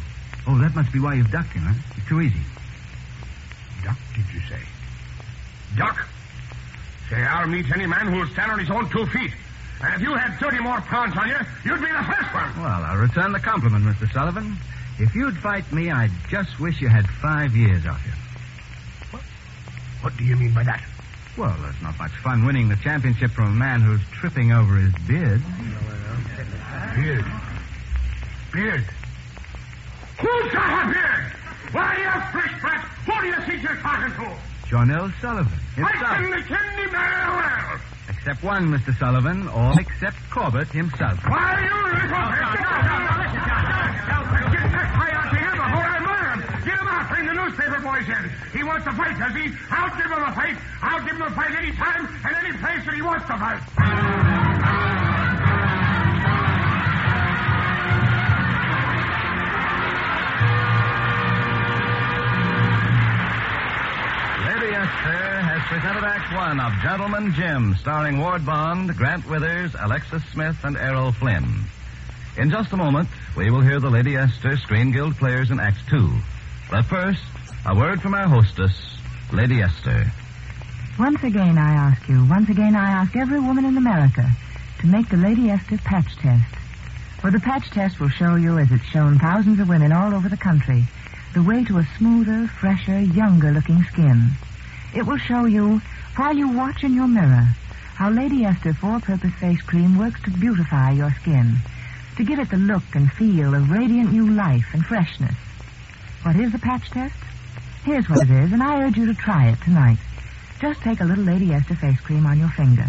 Oh, 0.46 0.58
that 0.58 0.74
must 0.74 0.92
be 0.92 1.00
why 1.00 1.14
you've 1.14 1.30
ducked 1.30 1.52
him, 1.52 1.62
huh? 1.62 1.74
It's 1.96 2.08
too 2.08 2.20
easy. 2.20 2.40
Duck, 3.82 3.96
did 4.14 4.24
you 4.34 4.40
say? 4.48 4.60
Duck? 5.76 6.06
Say, 7.10 7.22
I'll 7.22 7.46
meet 7.48 7.66
any 7.72 7.86
man 7.86 8.12
who'll 8.12 8.28
stand 8.28 8.52
on 8.52 8.58
his 8.58 8.70
own 8.70 8.88
two 8.90 9.06
feet. 9.06 9.32
And 9.84 9.94
if 9.94 10.00
you 10.00 10.14
had 10.14 10.38
30 10.40 10.60
more 10.60 10.80
pounds 10.80 11.14
on 11.16 11.28
you, 11.28 11.36
you'd 11.64 11.80
be 11.80 11.86
the 11.92 12.04
first 12.04 12.32
one. 12.32 12.62
Well, 12.62 12.82
I'll 12.84 12.96
return 12.96 13.32
the 13.32 13.40
compliment, 13.40 13.84
Mr. 13.84 14.10
Sullivan. 14.12 14.56
If 14.98 15.14
you'd 15.14 15.36
fight 15.38 15.70
me, 15.72 15.90
I'd 15.90 16.10
just 16.30 16.58
wish 16.58 16.80
you 16.80 16.88
had 16.88 17.06
five 17.20 17.54
years 17.54 17.84
off 17.86 18.00
you. 18.06 18.12
What 19.10 19.22
What 20.00 20.16
do 20.16 20.24
you 20.24 20.36
mean 20.36 20.54
by 20.54 20.62
that? 20.64 20.82
Well, 21.36 21.54
there's 21.60 21.82
not 21.82 21.98
much 21.98 22.12
fun 22.22 22.46
winning 22.46 22.68
the 22.68 22.76
championship 22.76 23.32
from 23.32 23.46
a 23.48 23.54
man 23.54 23.80
who's 23.82 24.00
tripping 24.12 24.52
over 24.52 24.76
his 24.76 24.94
beard. 25.06 25.42
Beard. 26.94 27.24
Beard. 28.52 28.84
Who's 30.20 30.52
got 30.52 30.88
a 30.88 30.92
beard? 30.92 31.32
Why, 31.72 31.96
you 31.98 32.40
fish 32.40 32.60
brat, 32.60 32.80
who 33.04 33.20
do 33.20 33.26
you 33.26 33.40
think 33.46 33.62
you're 33.64 33.76
talking 33.82 34.12
to? 34.14 34.36
John 34.70 34.90
L. 34.92 35.12
Sullivan. 35.20 35.52
I 35.76 35.90
Himself. 35.90 36.16
can 36.16 36.32
attend 36.32 36.78
him 36.78 36.90
very 36.90 37.30
well. 37.34 37.80
Except 38.24 38.42
one, 38.42 38.72
Mr. 38.72 38.98
Sullivan, 38.98 39.48
all 39.48 39.76
except 39.76 40.16
Corbett 40.30 40.68
himself. 40.68 41.20
Why, 41.28 41.60
you 41.60 41.76
little... 41.76 42.08
Get 44.48 44.64
that 44.72 44.88
guy 44.96 45.12
out 45.12 45.28
to 45.28 45.36
him 45.36 45.52
before 45.60 45.84
I 45.84 46.00
murder 46.00 46.32
him. 46.32 46.40
Get 46.64 46.80
him 46.80 46.88
out, 46.88 47.04
bring 47.12 47.26
the 47.26 47.34
newspaper 47.34 47.80
boys 47.84 48.08
in. 48.08 48.32
He 48.56 48.64
wants 48.64 48.86
to 48.86 48.94
fight, 48.94 49.18
does 49.18 49.34
he? 49.36 49.52
I'll 49.68 49.92
give 49.94 50.08
him 50.08 50.24
a 50.24 50.32
fight. 50.32 50.56
I'll 50.80 51.04
give 51.04 51.16
him 51.16 51.20
a 51.20 51.30
fight 51.32 51.52
any 51.52 51.72
time 51.72 52.08
and 52.24 52.34
any 52.34 52.56
place 52.56 52.86
that 52.86 52.94
he 52.94 53.02
wants 53.02 53.26
to 53.26 53.36
fight. 53.36 53.60
Has 65.04 65.33
presented 65.68 66.04
Act 66.04 66.35
One 66.35 66.61
of 66.61 66.73
Gentleman 66.83 67.33
Jim, 67.33 67.75
starring 67.80 68.18
Ward 68.18 68.44
Bond, 68.44 68.94
Grant 68.97 69.26
Withers, 69.28 69.75
Alexis 69.80 70.23
Smith, 70.30 70.56
and 70.62 70.76
Errol 70.76 71.12
Flynn. 71.12 71.64
In 72.37 72.50
just 72.50 72.73
a 72.73 72.76
moment, 72.76 73.09
we 73.35 73.50
will 73.50 73.62
hear 73.62 73.80
the 73.80 73.88
Lady 73.88 74.16
Esther 74.16 74.59
Screen 74.59 74.92
Guild 74.92 75.16
players 75.16 75.50
in 75.50 75.59
Act 75.59 75.78
Two. 75.88 76.11
But 76.71 76.83
first, 76.85 77.23
a 77.64 77.75
word 77.75 78.02
from 78.02 78.12
our 78.14 78.28
hostess, 78.28 78.73
Lady 79.33 79.62
Esther. 79.62 80.12
Once 80.99 81.23
again, 81.23 81.56
I 81.56 81.73
ask 81.73 82.09
you, 82.11 82.26
once 82.26 82.50
again, 82.50 82.76
I 82.76 82.90
ask 82.90 83.16
every 83.16 83.40
woman 83.40 83.64
in 83.64 83.79
America 83.79 84.31
to 84.81 84.87
make 84.87 85.09
the 85.09 85.16
Lady 85.16 85.48
Esther 85.48 85.79
patch 85.79 86.14
test. 86.16 86.55
For 87.20 87.31
the 87.31 87.40
patch 87.40 87.70
test 87.70 88.00
will 88.00 88.11
show 88.11 88.35
you, 88.35 88.59
as 88.59 88.70
it's 88.70 88.85
shown 88.85 89.18
thousands 89.18 89.61
of 89.61 89.70
women 89.70 89.92
all 89.92 90.14
over 90.14 90.29
the 90.29 90.37
country, 90.37 90.85
the 91.33 91.42
way 91.42 91.64
to 91.64 91.79
a 91.79 91.88
smoother, 91.96 92.48
fresher, 92.48 93.00
younger 93.00 93.50
looking 93.50 93.83
skin. 93.85 94.31
It 94.94 95.04
will 95.07 95.18
show 95.18 95.44
you, 95.44 95.80
while 96.16 96.37
you 96.37 96.48
watch 96.48 96.85
in 96.85 96.94
your 96.94 97.09
mirror, 97.09 97.48
how 97.96 98.11
Lady 98.11 98.44
Esther 98.44 98.72
Four 98.74 99.00
Purpose 99.00 99.35
Face 99.40 99.61
Cream 99.61 99.98
works 99.98 100.22
to 100.22 100.30
beautify 100.30 100.92
your 100.92 101.11
skin, 101.20 101.57
to 102.16 102.24
give 102.24 102.38
it 102.38 102.48
the 102.48 102.57
look 102.57 102.85
and 102.94 103.11
feel 103.11 103.54
of 103.54 103.70
radiant 103.70 104.12
new 104.12 104.30
life 104.30 104.66
and 104.72 104.87
freshness. 104.87 105.35
What 106.22 106.37
is 106.37 106.52
the 106.52 106.61
patch 106.61 106.90
test? 106.90 107.16
Here's 107.83 108.09
what 108.09 108.22
it 108.22 108.30
is, 108.30 108.52
and 108.52 108.62
I 108.62 108.83
urge 108.85 108.96
you 108.96 109.07
to 109.07 109.14
try 109.14 109.48
it 109.48 109.61
tonight. 109.62 109.98
Just 110.61 110.80
take 110.83 111.00
a 111.00 111.04
little 111.04 111.24
Lady 111.24 111.52
Esther 111.52 111.74
face 111.74 112.00
cream 112.00 112.24
on 112.24 112.38
your 112.38 112.50
finger 112.50 112.87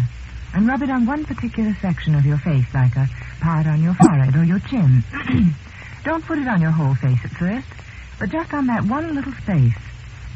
and 0.54 0.68
rub 0.68 0.82
it 0.82 0.90
on 0.90 1.06
one 1.06 1.24
particular 1.24 1.76
section 1.82 2.14
of 2.14 2.24
your 2.24 2.38
face, 2.38 2.72
like 2.72 2.94
a 2.94 3.08
part 3.40 3.66
on 3.66 3.82
your 3.82 3.94
forehead 3.94 4.36
or 4.36 4.44
your 4.44 4.60
chin. 4.60 5.02
Don't 6.04 6.24
put 6.24 6.38
it 6.38 6.46
on 6.46 6.60
your 6.60 6.70
whole 6.70 6.94
face 6.94 7.18
at 7.24 7.32
first, 7.32 7.66
but 8.20 8.30
just 8.30 8.54
on 8.54 8.68
that 8.68 8.84
one 8.84 9.12
little 9.12 9.32
space. 9.32 9.74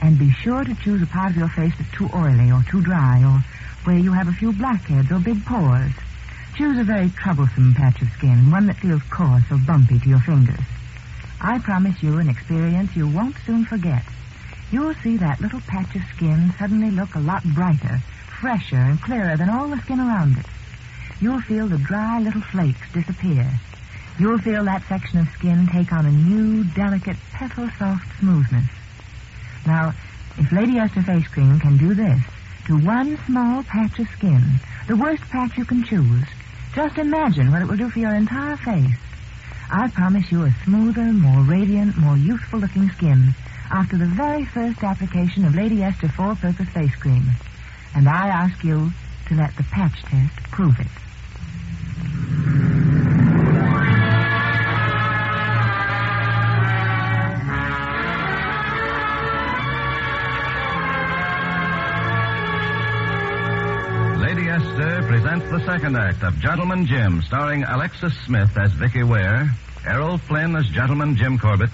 And 0.03 0.19
be 0.19 0.31
sure 0.31 0.65
to 0.65 0.75
choose 0.77 1.03
a 1.03 1.07
part 1.07 1.33
of 1.33 1.37
your 1.37 1.49
face 1.49 1.75
that's 1.79 1.93
too 1.93 2.09
oily 2.15 2.51
or 2.51 2.65
too 2.71 2.81
dry 2.81 3.23
or 3.23 3.45
where 3.85 3.99
you 3.99 4.13
have 4.13 4.29
a 4.29 4.33
few 4.33 4.53
blackheads 4.53 5.11
or 5.11 5.19
big 5.19 5.45
pores. 5.45 5.93
Choose 6.57 6.79
a 6.79 6.85
very 6.85 7.11
troublesome 7.11 7.75
patch 7.75 8.03
of 8.03 8.09
skin, 8.11 8.51
one 8.51 8.67
that 8.67 8.77
feels 8.77 9.03
coarse 9.11 9.45
or 9.51 9.59
bumpy 9.59 9.99
to 9.99 10.09
your 10.09 10.21
fingers. 10.21 10.65
I 11.41 11.59
promise 11.59 12.03
you 12.03 12.19
an 12.19 12.29
experience 12.29 12.95
you 12.97 13.09
won't 13.09 13.37
soon 13.47 13.65
forget. 13.65 14.03
You'll 14.71 14.95
see 14.95 15.17
that 15.17 15.41
little 15.41 15.61
patch 15.61 15.97
of 15.97 16.03
skin 16.15 16.53
suddenly 16.59 16.91
look 16.91 17.15
a 17.15 17.21
lot 17.21 17.43
brighter, 17.45 18.01
fresher, 18.41 18.77
and 18.77 19.01
clearer 19.01 19.37
than 19.37 19.49
all 19.49 19.69
the 19.69 19.79
skin 19.79 20.01
around 20.01 20.39
it. 20.39 20.47
You'll 21.21 21.41
feel 21.41 21.67
the 21.67 21.79
dry 21.79 22.21
little 22.21 22.41
flakes 22.41 22.93
disappear. 22.93 23.51
You'll 24.19 24.39
feel 24.39 24.65
that 24.65 24.87
section 24.89 25.19
of 25.19 25.29
skin 25.31 25.67
take 25.73 25.93
on 25.93 26.07
a 26.07 26.11
new, 26.11 26.65
delicate, 26.65 27.17
petal-soft 27.33 28.19
smoothness. 28.19 28.69
Now, 29.67 29.95
if 30.39 30.51
Lady 30.53 30.79
Esther 30.79 31.03
Face 31.03 31.27
Cream 31.29 31.61
can 31.61 31.77
do 31.77 31.95
this 31.95 32.21
to 32.67 32.79
one 32.79 33.19
small 33.27 33.63
patch 33.65 33.99
of 33.99 34.09
skin, 34.09 34.43
the 34.89 34.97
worst 34.97 35.23
patch 35.25 35.57
you 35.57 35.65
can 35.65 35.85
choose, 35.85 36.25
just 36.75 36.99
imagine 36.99 37.51
what 37.51 37.63
it 37.63 37.69
will 37.69 37.77
do 37.77 37.91
for 37.91 37.99
your 37.99 38.15
entire 38.15 38.57
face. 38.57 38.97
I 39.71 39.89
promise 39.89 40.31
you 40.33 40.43
a 40.43 40.55
smoother, 40.65 41.13
more 41.13 41.43
radiant, 41.43 41.97
more 41.97 42.17
youthful-looking 42.17 42.91
skin 42.91 43.35
after 43.71 43.97
the 43.97 44.07
very 44.07 44.45
first 44.45 44.83
application 44.83 45.45
of 45.45 45.55
Lady 45.55 45.83
Esther 45.83 46.09
Four-Purpose 46.09 46.69
Face 46.71 46.95
Cream. 46.97 47.25
And 47.95 48.09
I 48.09 48.29
ask 48.29 48.65
you 48.65 48.93
to 49.29 49.35
let 49.35 49.57
the 49.57 49.63
patch 49.65 50.03
test 50.03 50.35
prove 50.51 50.79
it. 50.81 50.87
Presents 65.11 65.51
the 65.51 65.59
second 65.67 65.97
act 65.97 66.23
of 66.23 66.39
Gentleman 66.39 66.87
Jim, 66.87 67.21
starring 67.23 67.65
Alexis 67.65 68.17
Smith 68.27 68.57
as 68.57 68.71
Vicky 68.71 69.03
Ware, 69.03 69.51
Errol 69.85 70.19
Flynn 70.19 70.55
as 70.55 70.69
Gentleman 70.69 71.17
Jim 71.17 71.37
Corbett, 71.37 71.71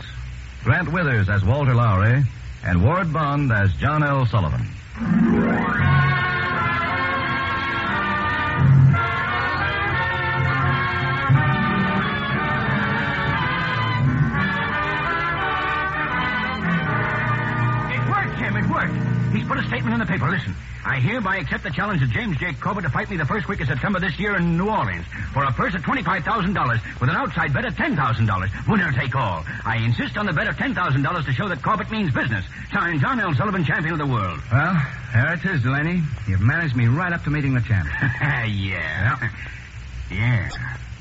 Grant 0.64 0.90
Withers 0.90 1.29
as 1.29 1.44
Walter 1.44 1.75
Lowry, 1.75 2.25
and 2.64 2.83
Ward 2.83 3.12
Bond 3.12 3.53
as 3.53 3.75
John 3.75 4.03
L. 4.03 4.25
Sullivan. 4.25 4.66
He's 19.37 19.46
put 19.46 19.59
a 19.59 19.66
statement 19.68 19.92
in 19.92 20.01
the 20.01 20.07
paper. 20.07 20.31
Listen. 20.31 20.55
I 20.87 20.99
hereby 20.99 21.37
accept 21.37 21.62
the 21.62 21.70
challenge 21.70 22.01
of 22.03 22.09
James 22.09 22.38
J. 22.38 22.55
Corbett 22.55 22.85
to 22.85 22.90
fight 22.90 23.11
me 23.11 23.18
the 23.18 23.27
first 23.27 23.49
week 23.49 23.61
of 23.61 23.66
September 23.66 24.01
this 24.01 24.18
year 24.18 24.37
in 24.37 24.57
New 24.57 24.70
Orleans 24.70 25.05
for 25.35 25.44
a 25.44 25.53
purse 25.53 25.75
of 25.75 25.83
$25,000 25.83 27.01
with 27.01 27.11
an 27.11 27.16
outside 27.16 27.53
bet 27.53 27.66
of 27.66 27.75
$10,000. 27.75 28.68
Winner 28.68 28.92
take 28.92 29.14
all. 29.14 29.44
I 29.66 29.77
insist 29.85 30.16
on 30.16 30.25
the 30.25 30.33
bet 30.33 30.46
of 30.46 30.57
$10,000 30.57 31.25
to 31.27 31.33
show 31.33 31.49
that 31.49 31.62
Corbett 31.62 31.90
means 31.90 32.14
business. 32.14 32.46
Signed, 32.72 33.01
John 33.03 33.20
L. 33.20 33.35
Sullivan, 33.35 33.64
champion 33.64 33.92
of 33.92 33.99
the 33.99 34.07
world. 34.07 34.40
Well, 34.51 34.81
there 35.12 35.35
it 35.35 35.44
is, 35.44 35.62
Delaney. 35.62 36.03
You've 36.27 36.40
managed 36.40 36.77
me 36.77 36.87
right 36.87 37.12
up 37.12 37.25
to 37.25 37.31
meeting 37.31 37.53
the 37.53 37.61
champ. 37.61 37.88
yeah. 38.01 39.29
Yeah. 40.11 40.49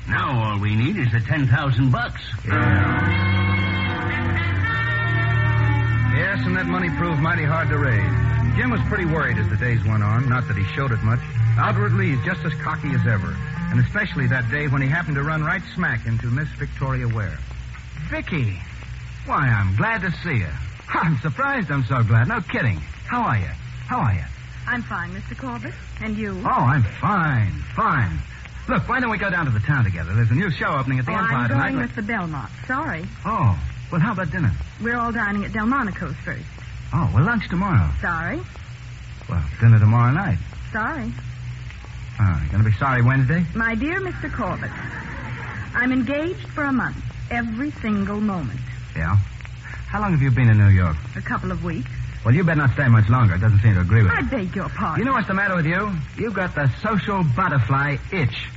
Now 0.08 0.52
all 0.52 0.58
we 0.58 0.74
need 0.76 0.98
is 0.98 1.10
the 1.12 1.20
10000 1.20 1.90
bucks. 1.90 2.20
Yeah. 2.44 3.36
Yes, 6.16 6.38
and 6.44 6.56
that 6.56 6.66
money 6.66 6.90
proved 6.90 7.20
mighty 7.20 7.44
hard 7.44 7.68
to 7.68 7.78
raise. 7.78 8.25
Jim 8.56 8.70
was 8.70 8.80
pretty 8.88 9.04
worried 9.04 9.36
as 9.36 9.48
the 9.50 9.56
days 9.56 9.84
went 9.84 10.02
on. 10.02 10.30
Not 10.30 10.48
that 10.48 10.56
he 10.56 10.64
showed 10.74 10.90
it 10.90 11.02
much. 11.02 11.20
Outwardly, 11.58 12.16
he's 12.16 12.24
just 12.24 12.42
as 12.44 12.54
cocky 12.54 12.88
as 12.88 13.06
ever. 13.06 13.36
And 13.70 13.78
especially 13.80 14.26
that 14.28 14.50
day 14.50 14.66
when 14.66 14.80
he 14.80 14.88
happened 14.88 15.16
to 15.16 15.22
run 15.22 15.44
right 15.44 15.60
smack 15.74 16.06
into 16.06 16.26
Miss 16.28 16.48
Victoria 16.58 17.06
Ware. 17.06 17.38
Vicky! 18.08 18.58
Why, 19.26 19.48
I'm 19.48 19.76
glad 19.76 20.00
to 20.02 20.10
see 20.24 20.36
you. 20.36 20.48
I'm 20.88 21.18
surprised 21.18 21.70
I'm 21.70 21.84
so 21.84 22.02
glad. 22.02 22.28
No 22.28 22.40
kidding. 22.40 22.78
How 23.06 23.20
are 23.22 23.36
you? 23.36 23.50
How 23.88 23.98
are 23.98 24.14
you? 24.14 24.24
I'm 24.66 24.82
fine, 24.82 25.10
Mr. 25.10 25.36
Corbett. 25.38 25.74
And 26.00 26.16
you? 26.16 26.40
Oh, 26.44 26.48
I'm 26.48 26.82
fine, 26.82 27.52
fine. 27.74 28.18
Look, 28.68 28.88
why 28.88 29.00
don't 29.00 29.10
we 29.10 29.18
go 29.18 29.28
down 29.28 29.44
to 29.44 29.50
the 29.50 29.60
town 29.60 29.84
together? 29.84 30.14
There's 30.14 30.30
a 30.30 30.34
new 30.34 30.50
show 30.50 30.72
opening 30.72 30.98
at 30.98 31.04
the 31.04 31.12
oh, 31.12 31.18
Empire 31.18 31.36
I'm 31.36 31.48
tonight. 31.48 31.70
going 31.72 31.82
with 31.82 31.94
the 31.94 32.02
Belmont. 32.02 32.50
Sorry. 32.66 33.04
Oh, 33.26 33.58
well, 33.92 34.00
how 34.00 34.12
about 34.12 34.30
dinner? 34.30 34.52
We're 34.82 34.96
all 34.96 35.12
dining 35.12 35.44
at 35.44 35.52
Delmonico's 35.52 36.16
first. 36.24 36.46
Oh, 36.98 37.10
well, 37.14 37.24
lunch 37.24 37.46
tomorrow. 37.50 37.90
Sorry. 38.00 38.40
Well, 39.28 39.44
dinner 39.60 39.78
tomorrow 39.78 40.12
night. 40.12 40.38
Sorry. 40.72 41.12
Oh, 42.18 42.40
you 42.44 42.50
going 42.50 42.64
to 42.64 42.70
be 42.70 42.76
sorry 42.76 43.02
Wednesday? 43.02 43.44
My 43.54 43.74
dear 43.74 44.00
Mr. 44.00 44.32
Corbett, 44.34 44.70
I'm 45.74 45.92
engaged 45.92 46.48
for 46.54 46.64
a 46.64 46.72
month, 46.72 46.96
every 47.30 47.70
single 47.82 48.20
moment. 48.20 48.60
Yeah? 48.96 49.16
How 49.88 50.00
long 50.00 50.12
have 50.12 50.22
you 50.22 50.30
been 50.30 50.48
in 50.48 50.56
New 50.56 50.68
York? 50.70 50.96
A 51.16 51.20
couple 51.20 51.52
of 51.52 51.62
weeks. 51.62 51.90
Well, 52.24 52.34
you 52.34 52.42
better 52.44 52.60
not 52.62 52.72
stay 52.72 52.88
much 52.88 53.08
longer. 53.10 53.34
It 53.34 53.40
doesn't 53.40 53.60
seem 53.60 53.74
to 53.74 53.80
agree 53.82 54.02
with 54.02 54.12
I 54.12 54.20
you. 54.20 54.26
beg 54.30 54.56
your 54.56 54.68
pardon. 54.70 54.98
You 54.98 55.04
know 55.04 55.12
what's 55.12 55.28
the 55.28 55.34
matter 55.34 55.54
with 55.54 55.66
you? 55.66 55.92
You've 56.16 56.34
got 56.34 56.54
the 56.54 56.70
social 56.82 57.22
butterfly 57.22 57.98
itch. 58.10 58.48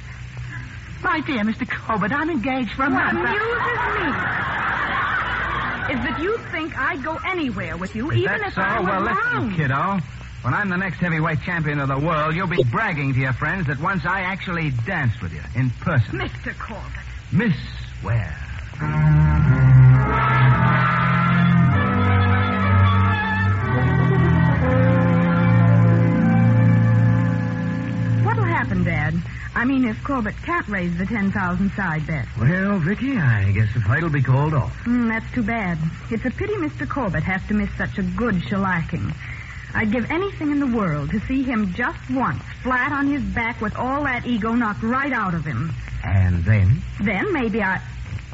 My 1.03 1.19
dear 1.21 1.43
Mr. 1.43 1.69
Corbett, 1.69 2.11
I'm 2.13 2.29
engaged 2.29 2.71
for 2.71 2.83
a 2.85 2.89
What 2.89 3.13
month. 3.13 3.19
What 3.19 3.29
amuses 3.29 4.03
me 4.03 4.68
is 5.89 5.95
that 6.03 6.19
you 6.21 6.37
think 6.51 6.77
I'd 6.77 7.03
go 7.03 7.17
anywhere 7.25 7.77
with 7.77 7.95
you, 7.95 8.11
Is 8.11 8.19
even 8.19 8.39
that 8.39 8.47
if 8.49 8.53
so? 8.53 8.61
I 8.61 8.79
were 8.79 8.85
well, 8.85 9.03
wrong. 9.03 9.49
listen, 9.49 9.55
kiddo. 9.55 9.99
When 10.41 10.53
I'm 10.53 10.69
the 10.69 10.77
next 10.77 10.97
heavyweight 10.97 11.41
champion 11.41 11.79
of 11.79 11.89
the 11.89 11.99
world, 11.99 12.33
you'll 12.35 12.47
be 12.47 12.63
bragging 12.63 13.13
to 13.13 13.19
your 13.19 13.33
friends 13.33 13.67
that 13.67 13.79
once 13.79 14.05
I 14.05 14.21
actually 14.21 14.71
danced 14.85 15.21
with 15.21 15.33
you 15.33 15.41
in 15.55 15.69
person. 15.81 16.17
Mr. 16.19 16.57
Corbett. 16.57 17.03
Miss 17.31 17.55
Ware. 18.03 19.68
Dad? 28.83 29.21
I 29.55 29.65
mean, 29.65 29.85
if 29.85 30.03
Corbett 30.03 30.35
can't 30.45 30.67
raise 30.67 30.97
the 30.97 31.05
10,000 31.05 31.71
side 31.75 32.05
bet. 32.07 32.27
Well, 32.39 32.79
Vicky, 32.79 33.17
I 33.17 33.51
guess 33.51 33.73
the 33.73 33.81
fight'll 33.81 34.09
be 34.09 34.21
called 34.21 34.53
off. 34.53 34.73
Hmm, 34.83 35.07
that's 35.07 35.29
too 35.33 35.43
bad. 35.43 35.77
It's 36.11 36.25
a 36.25 36.31
pity 36.31 36.53
Mr. 36.53 36.87
Corbett 36.87 37.23
has 37.23 37.41
to 37.47 37.53
miss 37.53 37.69
such 37.77 37.97
a 37.97 38.03
good 38.03 38.35
shellacking. 38.35 39.13
I'd 39.73 39.91
give 39.91 40.09
anything 40.09 40.51
in 40.51 40.59
the 40.59 40.67
world 40.77 41.11
to 41.11 41.19
see 41.27 41.43
him 41.43 41.73
just 41.73 41.99
once, 42.09 42.41
flat 42.63 42.91
on 42.91 43.07
his 43.07 43.21
back 43.21 43.61
with 43.61 43.75
all 43.75 44.03
that 44.03 44.25
ego 44.25 44.53
knocked 44.53 44.83
right 44.83 45.13
out 45.13 45.33
of 45.33 45.45
him. 45.45 45.71
And 46.03 46.43
then? 46.43 46.81
Then 47.01 47.31
maybe 47.33 47.61
I. 47.61 47.81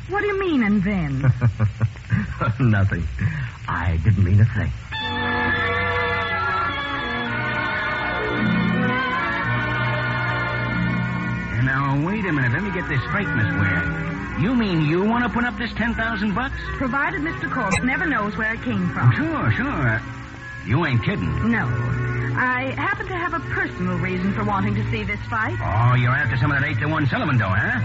What 0.10 0.22
do 0.22 0.28
you 0.28 0.40
mean, 0.40 0.64
and 0.64 0.84
then? 0.84 1.22
Nothing. 2.60 3.08
I 3.68 3.98
didn't 4.04 4.24
mean 4.24 4.40
a 4.40 4.46
thing. 4.46 4.72
Now, 11.96 12.08
wait 12.08 12.26
a 12.26 12.32
minute. 12.32 12.52
Let 12.52 12.64
me 12.64 12.72
get 12.72 12.88
this 12.90 13.02
straight, 13.04 13.28
Miss 13.28 13.48
Ware. 13.56 14.38
You 14.40 14.54
mean 14.54 14.82
you 14.86 15.06
want 15.06 15.24
to 15.24 15.30
put 15.30 15.46
up 15.46 15.58
this 15.58 15.74
10,000 15.74 16.36
bucks? 16.36 16.56
Provided 16.78 17.22
Mr. 17.22 17.50
Corbett 17.52 17.86
never 17.86 18.06
knows 18.06 18.36
where 18.36 18.54
it 18.54 18.62
came 18.64 18.90
from. 18.90 19.12
Sure, 19.14 19.52
sure. 19.52 20.02
You 20.66 20.86
ain't 20.86 21.04
kidding. 21.04 21.52
No. 21.52 21.66
I 22.38 22.74
happen 22.76 23.08
to 23.08 23.16
have 23.16 23.34
a 23.34 23.40
personal 23.54 23.98
reason 24.00 24.34
for 24.34 24.44
wanting 24.44 24.76
to 24.76 24.92
see 24.92 25.04
this 25.04 25.22
fight. 25.30 25.56
Oh, 25.62 25.96
you're 25.96 26.12
after 26.12 26.36
some 26.36 26.52
of 26.52 26.60
that 26.60 26.68
8 26.68 26.80
to 26.80 26.88
1 26.88 27.08
Sullivan 27.08 27.38
dough, 27.38 27.48
huh? 27.48 27.80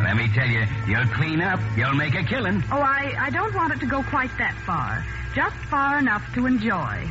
Let 0.04 0.16
me 0.16 0.28
tell 0.34 0.46
you, 0.46 0.66
you'll 0.86 1.06
clean 1.14 1.40
up. 1.40 1.60
You'll 1.78 1.94
make 1.94 2.14
a 2.14 2.24
killing. 2.24 2.62
Oh, 2.70 2.80
I, 2.80 3.14
I 3.18 3.30
don't 3.30 3.54
want 3.54 3.72
it 3.72 3.80
to 3.80 3.86
go 3.86 4.02
quite 4.02 4.36
that 4.36 4.54
far. 4.66 5.02
Just 5.34 5.56
far 5.70 5.98
enough 5.98 6.22
to 6.34 6.44
enjoy. 6.44 7.08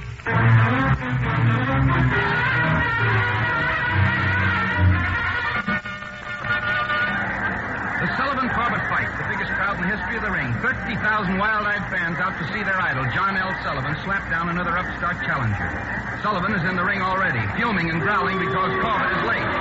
30,000 11.13 11.37
wild-eyed 11.37 11.85
fans 11.93 12.17
out 12.17 12.33
to 12.41 12.45
see 12.49 12.65
their 12.65 12.81
idol, 12.81 13.05
John 13.13 13.37
L. 13.37 13.53
Sullivan, 13.61 13.93
slap 14.01 14.25
down 14.33 14.49
another 14.49 14.73
upstart 14.73 15.13
challenger. 15.21 15.69
Sullivan 16.25 16.57
is 16.57 16.65
in 16.65 16.73
the 16.75 16.81
ring 16.81 17.05
already, 17.05 17.37
fuming 17.53 17.93
and 17.93 18.01
growling 18.01 18.41
because 18.41 18.73
Corbett 18.81 19.13
is 19.13 19.23
late. 19.29 19.51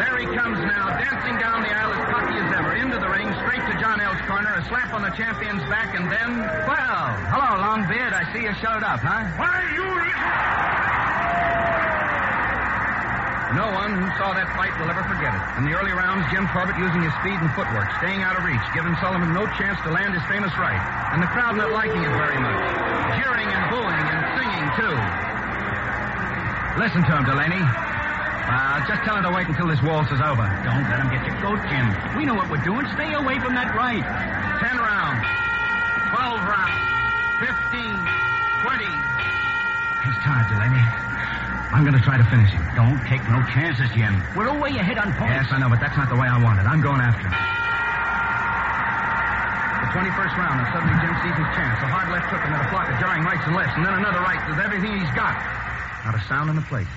There 0.00 0.16
he 0.16 0.24
comes 0.32 0.56
now, 0.56 0.88
dancing 0.96 1.36
down 1.36 1.60
the 1.60 1.68
aisle 1.68 1.92
as 1.92 2.04
cocky 2.08 2.32
as 2.32 2.48
ever, 2.56 2.72
into 2.80 2.96
the 2.96 3.12
ring, 3.12 3.28
straight 3.44 3.60
to 3.68 3.76
John 3.76 4.00
L.'s 4.00 4.24
corner, 4.24 4.56
a 4.56 4.64
slap 4.72 4.96
on 4.96 5.04
the 5.04 5.12
champion's 5.20 5.60
back, 5.68 5.92
and 5.92 6.08
then... 6.08 6.48
Well, 6.64 7.04
hello, 7.28 7.60
Longbeard. 7.60 8.16
I 8.16 8.24
see 8.32 8.48
you 8.48 8.54
showed 8.64 8.80
up, 8.80 9.04
huh? 9.04 9.28
Why, 9.36 9.52
are 9.52 9.74
you 9.76 9.84
No 13.50 13.66
one 13.74 13.98
who 13.98 14.06
saw 14.14 14.30
that 14.30 14.46
fight 14.54 14.70
will 14.78 14.86
ever 14.86 15.02
forget 15.10 15.34
it. 15.34 15.42
In 15.58 15.66
the 15.66 15.74
early 15.74 15.90
rounds, 15.90 16.22
Jim 16.30 16.46
Corbett 16.54 16.78
using 16.78 17.02
his 17.02 17.10
speed 17.18 17.34
and 17.34 17.50
footwork, 17.58 17.90
staying 17.98 18.22
out 18.22 18.38
of 18.38 18.46
reach, 18.46 18.62
giving 18.70 18.94
Sullivan 19.02 19.34
no 19.34 19.42
chance 19.58 19.74
to 19.82 19.90
land 19.90 20.14
his 20.14 20.22
famous 20.30 20.54
right. 20.54 20.78
And 21.10 21.18
the 21.18 21.26
crowd 21.34 21.58
not 21.58 21.74
liking 21.74 21.98
it 21.98 22.14
very 22.14 22.38
much. 22.38 22.62
Cheering 23.18 23.50
and 23.50 23.64
booing 23.74 24.06
and 24.06 24.20
singing, 24.38 24.66
too. 24.78 24.96
Listen 26.78 27.02
to 27.02 27.12
him, 27.18 27.26
Delaney. 27.26 27.58
Uh, 27.58 28.86
just 28.86 29.02
tell 29.02 29.18
him 29.18 29.26
to 29.26 29.34
wait 29.34 29.50
until 29.50 29.66
this 29.66 29.82
waltz 29.82 30.14
is 30.14 30.22
over. 30.22 30.46
Don't 30.62 30.86
let 30.86 31.02
him 31.02 31.10
get 31.10 31.26
your 31.26 31.34
goat, 31.42 31.58
Jim. 31.66 31.90
We 32.14 32.22
know 32.26 32.38
what 32.38 32.50
we're 32.54 32.62
doing. 32.62 32.86
Stay 32.94 33.14
away 33.18 33.42
from 33.42 33.58
that 33.58 33.74
right. 33.74 34.02
Ten 34.62 34.78
rounds. 34.78 35.26
Twelve 36.14 36.38
rounds. 36.46 36.86
Fifteen. 37.42 37.98
Twenty. 38.62 38.94
He's 40.06 40.18
tired, 40.22 40.46
Delaney. 40.54 40.82
I'm 41.70 41.86
going 41.86 41.94
to 41.94 42.02
try 42.02 42.18
to 42.18 42.26
finish 42.26 42.50
him. 42.50 42.66
Don't 42.74 42.98
take 43.06 43.22
no 43.30 43.38
chances, 43.54 43.86
Jim. 43.94 44.18
We're 44.34 44.50
way 44.58 44.74
ahead 44.74 44.98
on 44.98 45.14
points. 45.14 45.38
Yes, 45.38 45.46
I 45.54 45.62
know, 45.62 45.70
but 45.70 45.78
that's 45.78 45.94
not 45.96 46.10
the 46.10 46.18
way 46.18 46.26
I 46.26 46.34
want 46.42 46.58
it. 46.58 46.66
I'm 46.66 46.82
going 46.82 46.98
after 46.98 47.30
him. 47.30 47.36
The 49.86 49.88
21st 49.94 50.34
round, 50.34 50.56
and 50.58 50.68
suddenly 50.74 50.98
Jim 50.98 51.14
sees 51.22 51.36
his 51.38 51.50
chance. 51.54 51.78
A 51.82 51.88
hard 51.90 52.10
left 52.10 52.26
hook 52.26 52.42
and 52.42 52.50
then 52.50 52.60
a 52.62 52.68
flock 52.74 52.90
of 52.90 52.98
jarring 52.98 53.22
rights 53.22 53.46
and 53.46 53.54
lefts, 53.54 53.74
and 53.78 53.86
then 53.86 53.94
another 53.94 54.18
right 54.18 54.42
with 54.50 54.58
everything 54.58 54.98
he's 54.98 55.14
got. 55.14 55.38
Not 56.04 56.18
a 56.18 56.22
sound 56.26 56.50
in 56.50 56.56
the 56.58 56.66
place. 56.66 56.90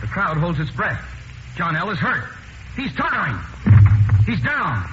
The 0.00 0.06
crowd 0.06 0.38
holds 0.38 0.58
its 0.62 0.70
breath. 0.70 1.02
John 1.58 1.74
L. 1.74 1.90
is 1.90 1.98
hurt. 1.98 2.30
He's 2.78 2.94
tottering. 2.94 3.38
He's 4.26 4.40
down. 4.46 4.86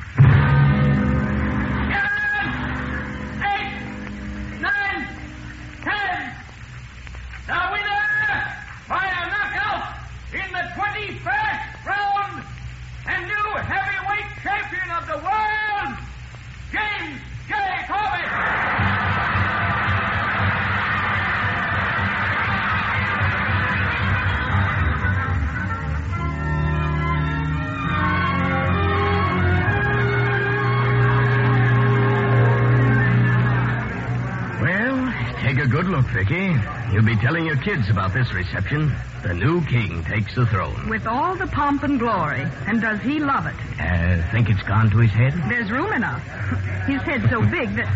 Take 35.42 35.58
a 35.60 35.68
good 35.68 35.88
look, 35.88 36.06
Vicky. 36.08 36.54
You'll 36.92 37.06
be 37.06 37.16
telling 37.18 37.46
your 37.46 37.58
kids 37.58 37.90
about 37.90 38.14
this 38.14 38.34
reception. 38.34 38.94
The 39.24 39.34
new 39.34 39.64
king 39.66 40.04
takes 40.06 40.36
the 40.36 40.46
throne. 40.46 40.90
With 40.90 41.08
all 41.08 41.36
the 41.36 41.48
pomp 41.48 41.84
and 41.84 42.00
glory. 42.00 42.48
And 42.66 42.82
does 42.82 43.00
he 43.02 43.20
love 43.20 43.46
it? 43.46 43.56
Uh, 43.80 44.32
think 44.32 44.50
it's 44.50 44.64
gone 44.64 44.90
to 44.92 44.98
his 44.98 45.12
head? 45.12 45.34
There's 45.50 45.72
room 45.72 45.92
enough. 45.94 46.22
His 46.88 47.02
head's 47.02 47.30
so 47.30 47.42
big 47.42 47.76
that. 47.76 47.88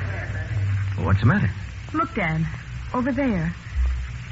What's 0.98 1.22
the 1.22 1.28
matter? 1.28 1.50
Look, 1.94 2.14
Dan. 2.14 2.46
Over 2.94 3.12
there. 3.12 3.54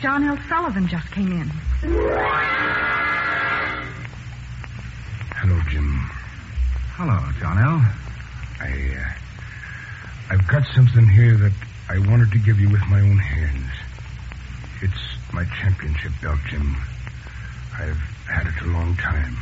John 0.02 0.24
L. 0.24 0.38
Sullivan 0.50 0.88
just 0.88 1.10
came 1.12 1.32
in. 1.32 1.48
Hello, 5.36 5.62
Jim. 5.70 6.10
Hello, 6.96 7.20
John 7.40 7.58
L. 7.58 7.82
I, 8.60 8.96
uh, 8.98 10.34
I've 10.34 10.48
got 10.48 10.66
something 10.76 11.08
here 11.08 11.38
that 11.38 11.54
I 11.90 11.98
wanted 11.98 12.32
to 12.34 12.38
give 12.38 12.60
you 12.60 12.70
with 12.70 12.86
my 12.88 13.02
own 13.02 13.18
hands. 13.18 13.72
It's 14.82 15.34
my 15.34 15.44
championship 15.46 16.12
belt, 16.22 16.38
Jim. 16.48 16.76
I've 17.74 17.98
had 18.30 18.46
it 18.46 18.62
a 18.62 18.68
long 18.68 18.96
time. 18.96 19.36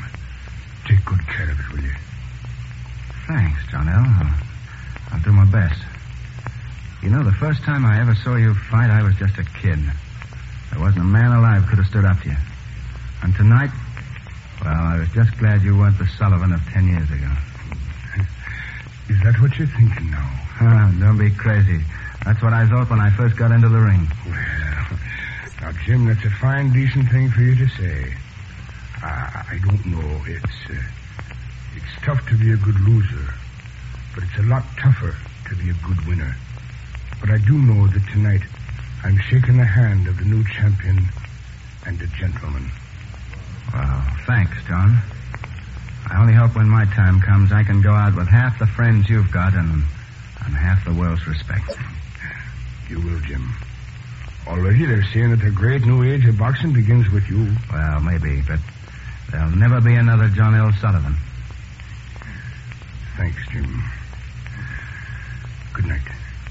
Take 0.85 1.03
good 1.03 1.19
care 1.27 1.51
of 1.51 1.59
it, 1.59 1.71
will 1.73 1.83
you? 1.83 1.95
Thanks, 3.27 3.59
John 3.69 3.89
L. 3.89 3.99
I'll, 3.99 4.33
I'll 5.11 5.23
do 5.23 5.33
my 5.33 5.43
best. 5.43 5.81
You 7.03 7.09
know, 7.09 7.21
the 7.21 7.33
first 7.33 7.63
time 7.63 7.85
I 7.85 7.99
ever 7.99 8.15
saw 8.15 8.37
you 8.37 8.53
fight, 8.53 8.89
I 8.89 9.03
was 9.03 9.15
just 9.15 9.37
a 9.37 9.43
kid. 9.43 9.79
There 10.71 10.79
wasn't 10.79 11.03
a 11.03 11.07
man 11.07 11.33
alive 11.33 11.67
could 11.67 11.79
have 11.79 11.87
stood 11.87 12.05
up 12.05 12.21
to 12.21 12.29
you. 12.29 12.37
And 13.23 13.35
tonight, 13.35 13.71
well, 14.63 14.73
I 14.73 14.97
was 14.99 15.09
just 15.09 15.37
glad 15.37 15.63
you 15.63 15.77
weren't 15.77 15.99
the 15.99 16.07
Sullivan 16.17 16.53
of 16.53 16.61
ten 16.69 16.87
years 16.87 17.11
ago. 17.11 17.29
Is 19.09 19.19
that 19.23 19.39
what 19.39 19.57
you're 19.57 19.67
thinking 19.67 20.11
now? 20.11 20.29
Ah, 20.59 20.93
don't 20.99 21.17
be 21.17 21.31
crazy. 21.31 21.81
That's 22.25 22.41
what 22.41 22.53
I 22.53 22.67
thought 22.67 22.89
when 22.89 22.99
I 22.99 23.09
first 23.11 23.37
got 23.37 23.51
into 23.51 23.69
the 23.69 23.79
ring. 23.79 24.07
Well, 24.25 24.99
now, 25.61 25.71
Jim, 25.85 26.05
that's 26.05 26.23
a 26.25 26.29
fine, 26.29 26.73
decent 26.73 27.09
thing 27.09 27.29
for 27.31 27.41
you 27.41 27.55
to 27.55 27.67
say. 27.69 28.13
I, 29.01 29.45
I 29.51 29.59
don't 29.65 29.85
know. 29.85 30.23
It's 30.27 30.69
uh, 30.69 30.81
it's 31.75 32.05
tough 32.05 32.27
to 32.27 32.37
be 32.37 32.51
a 32.51 32.57
good 32.57 32.79
loser, 32.81 33.33
but 34.13 34.23
it's 34.23 34.37
a 34.39 34.43
lot 34.43 34.63
tougher 34.77 35.15
to 35.49 35.55
be 35.55 35.69
a 35.69 35.77
good 35.85 36.05
winner. 36.05 36.35
But 37.21 37.31
I 37.31 37.37
do 37.37 37.57
know 37.57 37.87
that 37.87 38.05
tonight 38.11 38.41
I'm 39.03 39.17
shaking 39.19 39.57
the 39.57 39.65
hand 39.65 40.07
of 40.07 40.17
the 40.17 40.25
new 40.25 40.43
champion 40.43 41.05
and 41.85 42.01
a 42.01 42.07
gentleman. 42.07 42.69
Well, 43.73 44.03
thanks, 44.25 44.57
John. 44.67 44.97
I 46.09 46.21
only 46.21 46.33
hope 46.33 46.55
when 46.55 46.69
my 46.69 46.85
time 46.85 47.19
comes 47.19 47.51
I 47.51 47.63
can 47.63 47.81
go 47.81 47.91
out 47.93 48.15
with 48.15 48.27
half 48.27 48.57
the 48.59 48.67
friends 48.67 49.09
you've 49.09 49.31
got 49.31 49.53
and, 49.53 49.83
and 50.45 50.55
half 50.55 50.85
the 50.85 50.93
world's 50.93 51.27
respect. 51.27 51.69
You 52.89 53.01
will, 53.01 53.19
Jim. 53.19 53.51
Already 54.47 54.85
they're 54.85 55.03
saying 55.13 55.31
that 55.31 55.41
the 55.41 55.51
great 55.51 55.85
new 55.85 56.03
age 56.03 56.25
of 56.25 56.37
boxing 56.37 56.71
begins 56.71 57.09
with 57.11 57.27
you. 57.29 57.53
Well, 57.71 57.99
maybe, 57.99 58.41
but 58.47 58.59
there'll 59.29 59.51
never 59.51 59.81
be 59.81 59.95
another 59.95 60.29
John 60.29 60.55
L. 60.55 60.71
Sullivan. 60.79 61.17
Thanks, 63.17 63.45
Jim. 63.51 63.83
Good 65.73 65.85
night. 65.85 66.01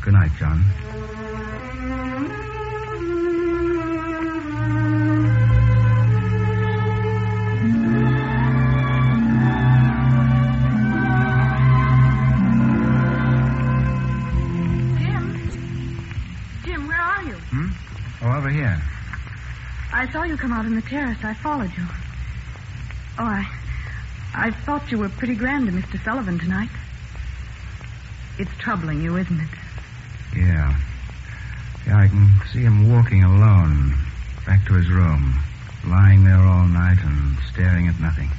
Good 0.03 0.13
night, 0.13 0.31
John. 0.39 0.65
I 19.97 20.07
saw 20.13 20.23
you 20.25 20.37
come 20.37 20.53
out 20.53 20.67
on 20.67 20.75
the 20.75 20.83
terrace. 20.83 21.19
I 21.25 21.35
followed 21.35 21.73
you. 21.77 21.87
Oh, 23.19 23.25
I. 23.25 23.47
I 24.35 24.51
thought 24.51 24.91
you 24.91 24.99
were 24.99 25.09
pretty 25.09 25.35
grand 25.35 25.67
to 25.67 25.73
Mr. 25.73 26.03
Sullivan 26.05 26.39
tonight. 26.39 26.69
It's 28.39 28.51
troubling 28.59 29.01
you, 29.01 29.17
isn't 29.17 29.41
it? 29.41 29.49
Yeah. 30.37 30.79
Yeah, 31.87 31.97
I 31.99 32.09
can 32.09 32.31
see 32.53 32.61
him 32.61 32.93
walking 32.93 33.25
alone 33.25 33.97
back 34.45 34.67
to 34.67 34.75
his 34.75 34.91
room, 34.91 35.35
lying 35.87 36.25
there 36.25 36.41
all 36.43 36.67
night 36.67 36.99
and 37.03 37.39
staring 37.51 37.89
at 37.89 37.99
nothing. 37.99 38.31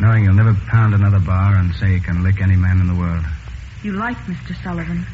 Knowing 0.00 0.24
he'll 0.24 0.34
never 0.34 0.52
pound 0.68 0.92
another 0.94 1.20
bar 1.20 1.56
and 1.56 1.72
say 1.76 1.94
he 1.94 2.00
can 2.00 2.22
lick 2.22 2.42
any 2.42 2.56
man 2.56 2.80
in 2.80 2.88
the 2.88 2.94
world. 2.94 3.24
You 3.82 3.92
like 3.92 4.18
Mr. 4.26 4.54
Sullivan, 4.62 5.06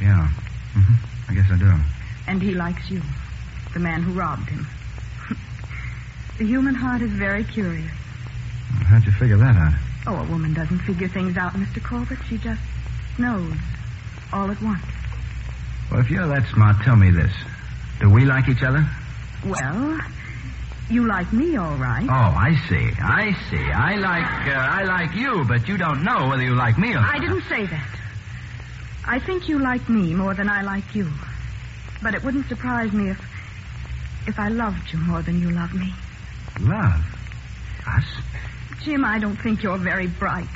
Yeah. 0.00 0.28
hmm 0.72 0.94
I 1.28 1.34
guess 1.34 1.50
I 1.50 1.56
do. 1.58 1.70
and 2.26 2.40
he 2.42 2.54
likes 2.54 2.88
you, 2.90 3.02
the 3.72 3.80
man 3.80 4.02
who 4.02 4.12
robbed 4.12 4.48
him. 4.48 4.66
the 6.38 6.44
human 6.44 6.74
heart 6.74 7.02
is 7.02 7.10
very 7.10 7.44
curious. 7.44 7.90
How'd 8.86 9.04
you 9.04 9.12
figure 9.12 9.36
that 9.36 9.56
out? 9.56 9.74
Oh, 10.06 10.16
a 10.16 10.24
woman 10.30 10.54
doesn't 10.54 10.80
figure 10.80 11.08
things 11.08 11.36
out, 11.36 11.52
Mr. 11.52 11.82
Corbett. 11.82 12.18
She 12.28 12.38
just 12.38 12.60
knows 13.18 13.52
all 14.32 14.50
at 14.50 14.60
once. 14.62 14.84
Well, 15.90 16.00
if 16.00 16.10
you're 16.10 16.26
that 16.28 16.46
smart, 16.48 16.76
tell 16.82 16.96
me 16.96 17.10
this. 17.10 17.32
Do 18.00 18.08
we 18.08 18.24
like 18.24 18.48
each 18.48 18.62
other? 18.62 18.86
Well, 19.44 20.00
you 20.88 21.06
like 21.06 21.32
me, 21.32 21.56
all 21.56 21.76
right. 21.76 22.06
Oh, 22.08 22.12
I 22.12 22.56
see. 22.68 22.90
I 23.00 23.36
see. 23.50 23.70
I 23.70 23.96
like 23.96 24.48
uh, 24.48 24.58
I 24.58 24.84
like 24.84 25.14
you, 25.14 25.44
but 25.46 25.68
you 25.68 25.76
don't 25.76 26.02
know 26.04 26.28
whether 26.28 26.42
you 26.42 26.54
like 26.54 26.78
me 26.78 26.90
or 26.90 27.00
not. 27.00 27.14
I 27.14 27.18
didn't 27.18 27.42
say 27.42 27.66
that. 27.66 27.88
I 29.06 29.18
think 29.18 29.48
you 29.48 29.58
like 29.58 29.88
me 29.88 30.14
more 30.14 30.34
than 30.34 30.48
I 30.48 30.62
like 30.62 30.94
you. 30.94 31.08
But 32.02 32.14
it 32.14 32.24
wouldn't 32.24 32.48
surprise 32.48 32.92
me 32.92 33.10
if 33.10 33.20
if 34.26 34.38
I 34.38 34.48
loved 34.48 34.92
you 34.92 34.98
more 35.00 35.22
than 35.22 35.40
you 35.40 35.50
love 35.50 35.74
me. 35.74 35.92
Love? 36.60 37.04
Us? 37.86 38.04
Jim, 38.82 39.04
I 39.04 39.18
don't 39.18 39.36
think 39.36 39.62
you're 39.62 39.78
very 39.78 40.06
bright. 40.06 40.48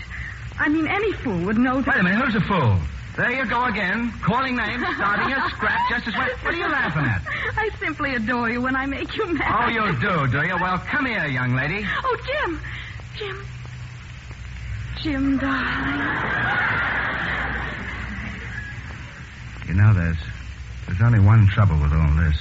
I 0.59 0.68
mean, 0.68 0.87
any 0.87 1.12
fool 1.12 1.38
would 1.44 1.59
know 1.59 1.81
that. 1.83 1.94
Wait 1.94 2.00
a 2.00 2.05
minute. 2.05 2.24
Who's 2.24 2.35
a 2.37 2.40
fool? 2.40 2.79
There 3.16 3.31
you 3.31 3.46
go 3.46 3.64
again, 3.64 4.12
calling 4.22 4.57
names, 4.57 4.85
starting 4.96 5.33
a 5.33 5.48
scrap 5.50 5.79
just 5.88 6.09
as 6.09 6.14
well. 6.14 6.29
What 6.42 6.55
are 6.55 6.57
you 6.57 6.68
laughing 6.68 7.05
at? 7.05 7.22
I 7.57 7.70
simply 7.79 8.14
adore 8.16 8.50
you 8.50 8.61
when 8.61 8.74
I 8.74 8.87
make 8.87 9.16
you 9.16 9.33
mad. 9.35 9.64
Oh, 9.64 9.68
you 9.68 9.92
do, 10.00 10.27
do 10.33 10.44
you? 10.44 10.55
Well, 10.61 10.79
come 10.79 11.07
here, 11.07 11.24
young 11.27 11.55
lady. 11.55 11.87
Oh, 11.87 12.16
Jim. 12.27 12.61
Jim. 13.16 13.46
Jim, 15.00 15.38
darling. 15.38 16.00
You 19.68 19.74
know, 19.74 19.94
there's 19.94 20.16
there's 20.87 21.00
only 21.00 21.20
one 21.20 21.46
trouble 21.46 21.77
with 21.81 21.92
all 21.92 22.16
this. 22.16 22.37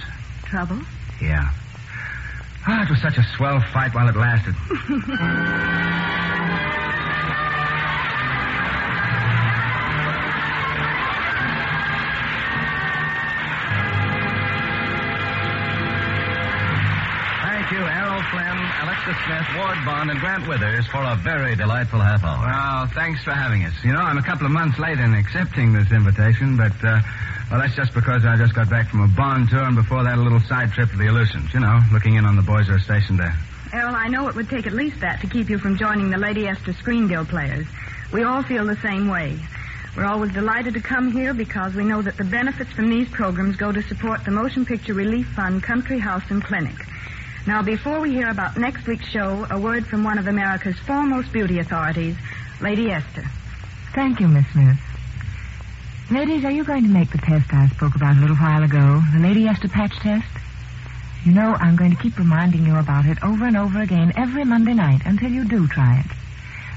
Trouble? 0.45 0.79
Yeah. 1.23 1.49
Ah, 2.67 2.83
it 2.83 2.89
was 2.89 3.01
such 3.01 3.17
a 3.17 3.23
swell 3.35 3.61
fight 3.73 3.93
while 3.93 4.07
it 4.09 4.15
lasted. 4.15 4.55
Thank 17.43 17.71
you, 17.71 17.79
Errol 17.85 18.21
Flynn, 18.31 18.57
Alexis 18.83 19.15
Smith, 19.25 19.47
Ward 19.57 19.77
Bond, 19.85 20.09
and 20.11 20.19
Grant 20.19 20.47
Withers 20.47 20.85
for 20.87 21.01
a 21.03 21.15
very 21.23 21.55
delightful 21.55 21.99
half 21.99 22.23
hour. 22.23 22.45
Well, 22.45 22.87
thanks 22.93 23.23
for 23.23 23.31
having 23.31 23.63
us. 23.65 23.73
You 23.83 23.93
know, 23.93 24.01
I'm 24.01 24.17
a 24.17 24.23
couple 24.23 24.45
of 24.45 24.51
months 24.51 24.79
late 24.79 24.99
in 24.99 25.13
accepting 25.13 25.73
this 25.73 25.91
invitation, 25.91 26.57
but, 26.57 26.73
uh, 26.83 27.01
well, 27.53 27.61
that's 27.61 27.75
just 27.75 27.93
because 27.93 28.25
I 28.25 28.35
just 28.35 28.55
got 28.55 28.67
back 28.67 28.89
from 28.89 29.01
a 29.01 29.07
bond 29.09 29.49
tour 29.49 29.61
and 29.61 29.75
before 29.75 30.03
that 30.03 30.17
a 30.17 30.21
little 30.21 30.39
side 30.39 30.71
trip 30.71 30.89
to 30.89 30.97
the 30.97 31.05
Aleutians. 31.05 31.53
You 31.53 31.59
know, 31.59 31.81
looking 31.91 32.15
in 32.15 32.25
on 32.25 32.35
the 32.35 32.41
boys 32.41 32.65
who 32.65 32.73
are 32.73 32.79
stationed 32.79 33.19
there. 33.19 33.37
Errol, 33.71 33.93
I 33.93 34.07
know 34.07 34.27
it 34.27 34.33
would 34.33 34.49
take 34.49 34.65
at 34.65 34.73
least 34.73 35.01
that 35.01 35.21
to 35.21 35.27
keep 35.27 35.51
you 35.51 35.59
from 35.59 35.77
joining 35.77 36.09
the 36.09 36.17
Lady 36.17 36.47
Esther 36.47 36.73
Screen 36.73 37.07
Guild 37.07 37.29
players. 37.29 37.67
We 38.11 38.23
all 38.23 38.41
feel 38.41 38.65
the 38.65 38.77
same 38.77 39.07
way. 39.07 39.37
We're 39.95 40.05
always 40.05 40.33
delighted 40.33 40.73
to 40.73 40.81
come 40.81 41.11
here 41.11 41.31
because 41.35 41.75
we 41.75 41.83
know 41.83 42.01
that 42.01 42.17
the 42.17 42.23
benefits 42.23 42.71
from 42.71 42.89
these 42.89 43.07
programs 43.09 43.55
go 43.55 43.71
to 43.71 43.83
support 43.83 44.25
the 44.25 44.31
Motion 44.31 44.65
Picture 44.65 44.95
Relief 44.95 45.27
Fund 45.35 45.61
Country 45.61 45.99
House 45.99 46.23
and 46.29 46.43
Clinic. 46.43 46.87
Now, 47.45 47.61
before 47.61 47.99
we 47.99 48.09
hear 48.13 48.29
about 48.29 48.57
next 48.57 48.87
week's 48.87 49.09
show, 49.09 49.45
a 49.51 49.59
word 49.59 49.85
from 49.85 50.03
one 50.03 50.17
of 50.17 50.25
America's 50.25 50.79
foremost 50.87 51.31
beauty 51.31 51.59
authorities, 51.59 52.15
Lady 52.61 52.89
Esther. 52.89 53.25
Thank 53.93 54.21
you, 54.21 54.27
Miss 54.27 54.47
Smith. 54.53 54.79
Ladies, 56.11 56.43
are 56.43 56.51
you 56.51 56.65
going 56.65 56.83
to 56.83 56.89
make 56.89 57.11
the 57.11 57.17
test 57.17 57.53
I 57.53 57.69
spoke 57.69 57.95
about 57.95 58.17
a 58.17 58.19
little 58.19 58.35
while 58.35 58.61
ago, 58.61 59.01
the 59.13 59.19
Lady 59.19 59.47
Esther 59.47 59.69
patch 59.69 59.95
test? 59.99 60.27
You 61.23 61.31
know, 61.31 61.55
I'm 61.59 61.77
going 61.77 61.95
to 61.95 62.01
keep 62.01 62.17
reminding 62.19 62.65
you 62.65 62.75
about 62.75 63.05
it 63.05 63.23
over 63.23 63.45
and 63.45 63.55
over 63.55 63.79
again 63.79 64.11
every 64.17 64.43
Monday 64.43 64.73
night 64.73 65.01
until 65.05 65.31
you 65.31 65.45
do 65.45 65.65
try 65.65 66.03
it. 66.05 66.11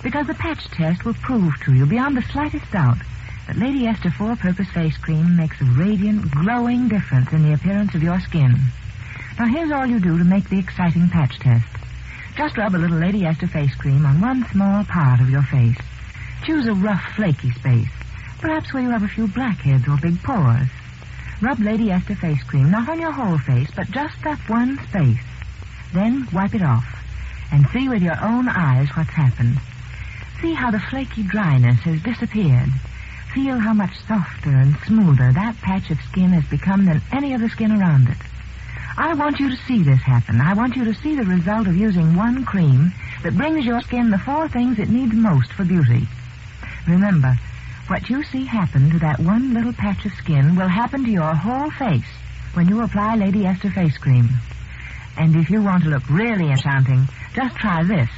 Because 0.05 0.29
the 0.29 0.35
patch 0.35 0.69
test 0.71 1.05
will 1.05 1.15
prove 1.15 1.55
to 1.65 1.75
you 1.75 1.87
beyond 1.87 2.17
the 2.17 2.23
slightest 2.23 2.71
doubt 2.71 2.99
that 3.49 3.57
Lady 3.57 3.89
Esther 3.89 4.11
four-purpose 4.11 4.71
face 4.71 4.97
cream 4.97 5.37
makes 5.37 5.61
a 5.61 5.65
radiant, 5.65 6.31
glowing 6.31 6.87
difference 6.87 7.33
in 7.33 7.43
the 7.43 7.53
appearance 7.53 7.97
of 7.97 8.05
your 8.05 8.21
skin. 8.21 8.57
Now, 9.41 9.47
here's 9.47 9.73
all 9.73 9.87
you 9.87 9.99
do 9.99 10.17
to 10.17 10.25
make 10.25 10.49
the 10.49 10.61
exciting 10.61 11.09
patch 11.09 11.41
test. 11.41 11.67
Just 12.37 12.57
rub 12.57 12.77
a 12.77 12.79
little 12.79 12.99
Lady 12.99 13.27
Esther 13.27 13.49
face 13.49 13.75
cream 13.75 14.07
on 14.07 14.21
one 14.21 14.47
small 14.53 14.85
part 14.85 15.21
of 15.21 15.29
your 15.29 15.43
face. 15.43 15.79
Choose 16.45 16.69
a 16.69 16.75
rough, 16.75 17.03
flaky 17.17 17.51
space, 17.51 17.91
perhaps 18.47 18.73
where 18.73 18.85
you 18.85 18.91
have 18.91 19.03
a 19.03 19.09
few 19.09 19.27
blackheads 19.27 19.89
or 19.89 19.97
big 19.97 20.23
pores. 20.23 20.69
Rub 21.43 21.59
Lady 21.59 21.91
Esther 21.91 22.15
face 22.15 22.45
cream, 22.45 22.71
not 22.71 22.89
on 22.89 23.01
your 23.01 23.11
whole 23.11 23.39
face, 23.39 23.69
but 23.75 23.91
just 23.91 24.15
that 24.23 24.39
one 24.49 24.79
space. 24.87 25.19
Then 25.93 26.29
wipe 26.33 26.55
it 26.55 26.63
off 26.63 26.87
and 27.51 27.67
see 27.73 27.89
with 27.89 28.03
your 28.03 28.17
own 28.23 28.49
eyes 28.49 28.89
what's 28.91 29.11
happened. 29.11 29.59
See 30.41 30.55
how 30.55 30.71
the 30.71 30.79
flaky 30.79 31.25
dryness 31.25 31.81
has 31.81 32.01
disappeared. 32.05 32.71
Feel 33.35 33.59
how 33.59 33.73
much 33.73 33.99
softer 34.07 34.51
and 34.51 34.77
smoother 34.87 35.33
that 35.33 35.57
patch 35.57 35.91
of 35.91 36.01
skin 36.03 36.29
has 36.29 36.45
become 36.49 36.85
than 36.85 37.03
any 37.11 37.35
other 37.35 37.49
skin 37.49 37.73
around 37.73 38.09
it. 38.09 38.19
I 38.97 39.15
want 39.15 39.41
you 39.41 39.51
to 39.51 39.63
see 39.65 39.83
this 39.83 40.03
happen. 40.03 40.41
I 40.41 40.55
want 40.55 40.77
you 40.77 40.85
to 40.85 40.95
see 40.95 41.17
the 41.17 41.25
result 41.25 41.67
of 41.67 41.77
using 41.77 42.15
one 42.15 42.45
cream 42.45 42.93
that 43.25 43.37
brings 43.37 43.67
your 43.67 43.81
skin 43.81 44.11
the 44.11 44.19
four 44.19 44.49
things 44.49 44.79
it 44.79 44.89
needs 44.89 45.15
most 45.15 45.53
for 45.53 45.65
beauty. 45.65 46.07
Remember, 46.87 47.37
what 47.89 48.11
you 48.11 48.25
see 48.25 48.45
happen 48.45 48.91
to 48.91 48.99
that 48.99 49.21
one 49.21 49.55
little 49.55 49.73
patch 49.73 50.05
of 50.07 50.13
skin 50.13 50.57
will 50.57 50.69
happen 50.69 51.05
to 51.05 51.11
your 51.11 51.35
whole 51.35 51.71
face 51.71 52.09
when 52.55 52.69
you 52.69 52.83
apply 52.83 53.15
Lady 53.15 53.47
Esther 53.47 53.71
face 53.71 53.97
cream. 53.97 54.29
And 55.17 55.37
if 55.37 55.51
you 55.51 55.63
want 55.63 55.85
to 55.85 55.91
look 55.91 56.09
really 56.11 56.51
enchanting, 56.51 57.09
just 57.35 57.57
try 57.57 57.85
this. 57.85 58.09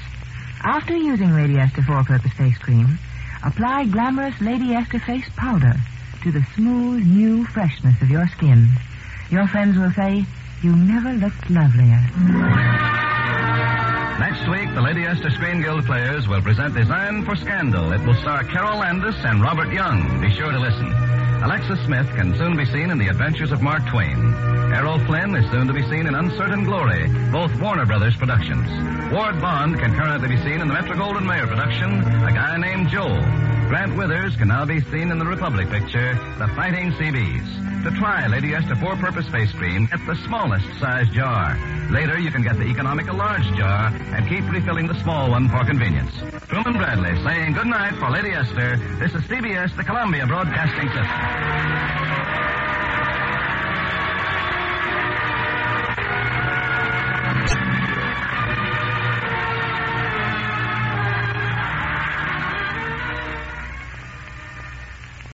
After 0.63 0.97
using 0.97 1.35
Lady 1.35 1.59
Esther 1.59 1.83
four-purpose 1.83 2.33
face 2.33 2.59
cream, 2.59 2.99
apply 3.45 3.85
glamorous 3.87 4.41
Lady 4.41 4.73
Esther 4.75 4.99
face 5.01 5.29
powder 5.37 5.75
to 6.23 6.33
the 6.33 6.45
smooth, 6.55 7.05
new 7.05 7.45
freshness 7.47 8.01
of 8.01 8.11
your 8.11 8.27
skin. 8.29 8.69
Your 9.31 9.47
friends 9.47 9.77
will 9.77 9.93
say, 9.93 10.25
you 10.63 10.75
never 10.75 11.13
looked 11.13 11.51
lovelier. 11.51 12.88
Next 14.19 14.49
week, 14.49 14.75
the 14.75 14.83
Lady 14.83 15.05
Esther 15.05 15.31
Screen 15.31 15.63
Guild 15.63 15.87
players 15.87 16.27
will 16.27 16.43
present 16.43 16.75
Design 16.75 17.25
for 17.25 17.37
Scandal. 17.37 17.93
It 17.93 18.05
will 18.05 18.15
star 18.15 18.43
Carole 18.43 18.81
Landis 18.81 19.15
and 19.25 19.41
Robert 19.41 19.73
Young. 19.73 20.21
Be 20.21 20.29
sure 20.35 20.51
to 20.51 20.59
listen. 20.59 20.93
Alexis 21.45 21.79
Smith 21.85 22.09
can 22.17 22.37
soon 22.37 22.57
be 22.57 22.65
seen 22.65 22.91
in 22.91 22.99
The 22.99 23.07
Adventures 23.07 23.53
of 23.53 23.63
Mark 23.63 23.87
Twain. 23.87 24.35
Errol 24.75 24.99
Flynn 25.07 25.37
is 25.37 25.49
soon 25.53 25.69
to 25.69 25.73
be 25.73 25.83
seen 25.83 26.09
in 26.09 26.17
Uncertain 26.17 26.65
Glory, 26.65 27.07
both 27.31 27.55
Warner 27.61 27.87
Brothers 27.87 28.17
productions. 28.17 28.69
Ward 29.13 29.41
Bond 29.41 29.79
can 29.79 29.95
currently 29.95 30.29
be 30.29 30.43
seen 30.43 30.61
in 30.61 30.67
the 30.67 30.75
Metro 30.75 30.97
Goldwyn 30.97 31.25
Mayer 31.25 31.47
production, 31.47 32.01
A 32.25 32.33
Guy 32.33 32.57
Named 32.57 32.89
Joe. 32.89 33.48
Grant 33.69 33.99
Withers 33.99 34.35
can 34.37 34.49
now 34.49 34.65
be 34.65 34.81
seen 34.81 35.11
in 35.11 35.19
the 35.19 35.27
Republic 35.27 35.69
picture, 35.69 36.15
The 36.39 36.49
Fighting 36.57 36.91
Seabees. 36.93 37.45
To 37.85 37.91
try 37.99 38.27
Lady 38.27 38.55
Esther 38.55 38.77
four-purpose 38.77 39.29
face 39.29 39.53
cream, 39.53 39.85
get 39.85 40.01
the 40.07 40.17
smallest 40.25 40.65
size 40.81 41.07
jar. 41.11 41.55
Later, 41.91 42.19
you 42.19 42.31
can 42.31 42.43
get 42.43 42.57
the 42.57 42.65
economical 42.65 43.15
large 43.15 43.45
jar 43.59 43.93
and 43.93 44.27
keep 44.27 44.51
refilling 44.51 44.87
the 44.87 44.99
small 45.03 45.31
one 45.31 45.51
for 45.51 45.67
convenience. 45.67 46.13
Truman 46.49 46.79
Bradley 46.79 47.15
saying 47.23 47.53
good 47.53 47.67
night 47.67 47.93
for 47.99 48.09
Lady 48.09 48.31
Esther. 48.31 48.79
This 48.99 49.13
is 49.13 49.21
CBS, 49.29 49.77
the 49.77 49.85
Columbia 49.85 50.27
Broadcasting 50.27 50.89
System. 50.89 52.08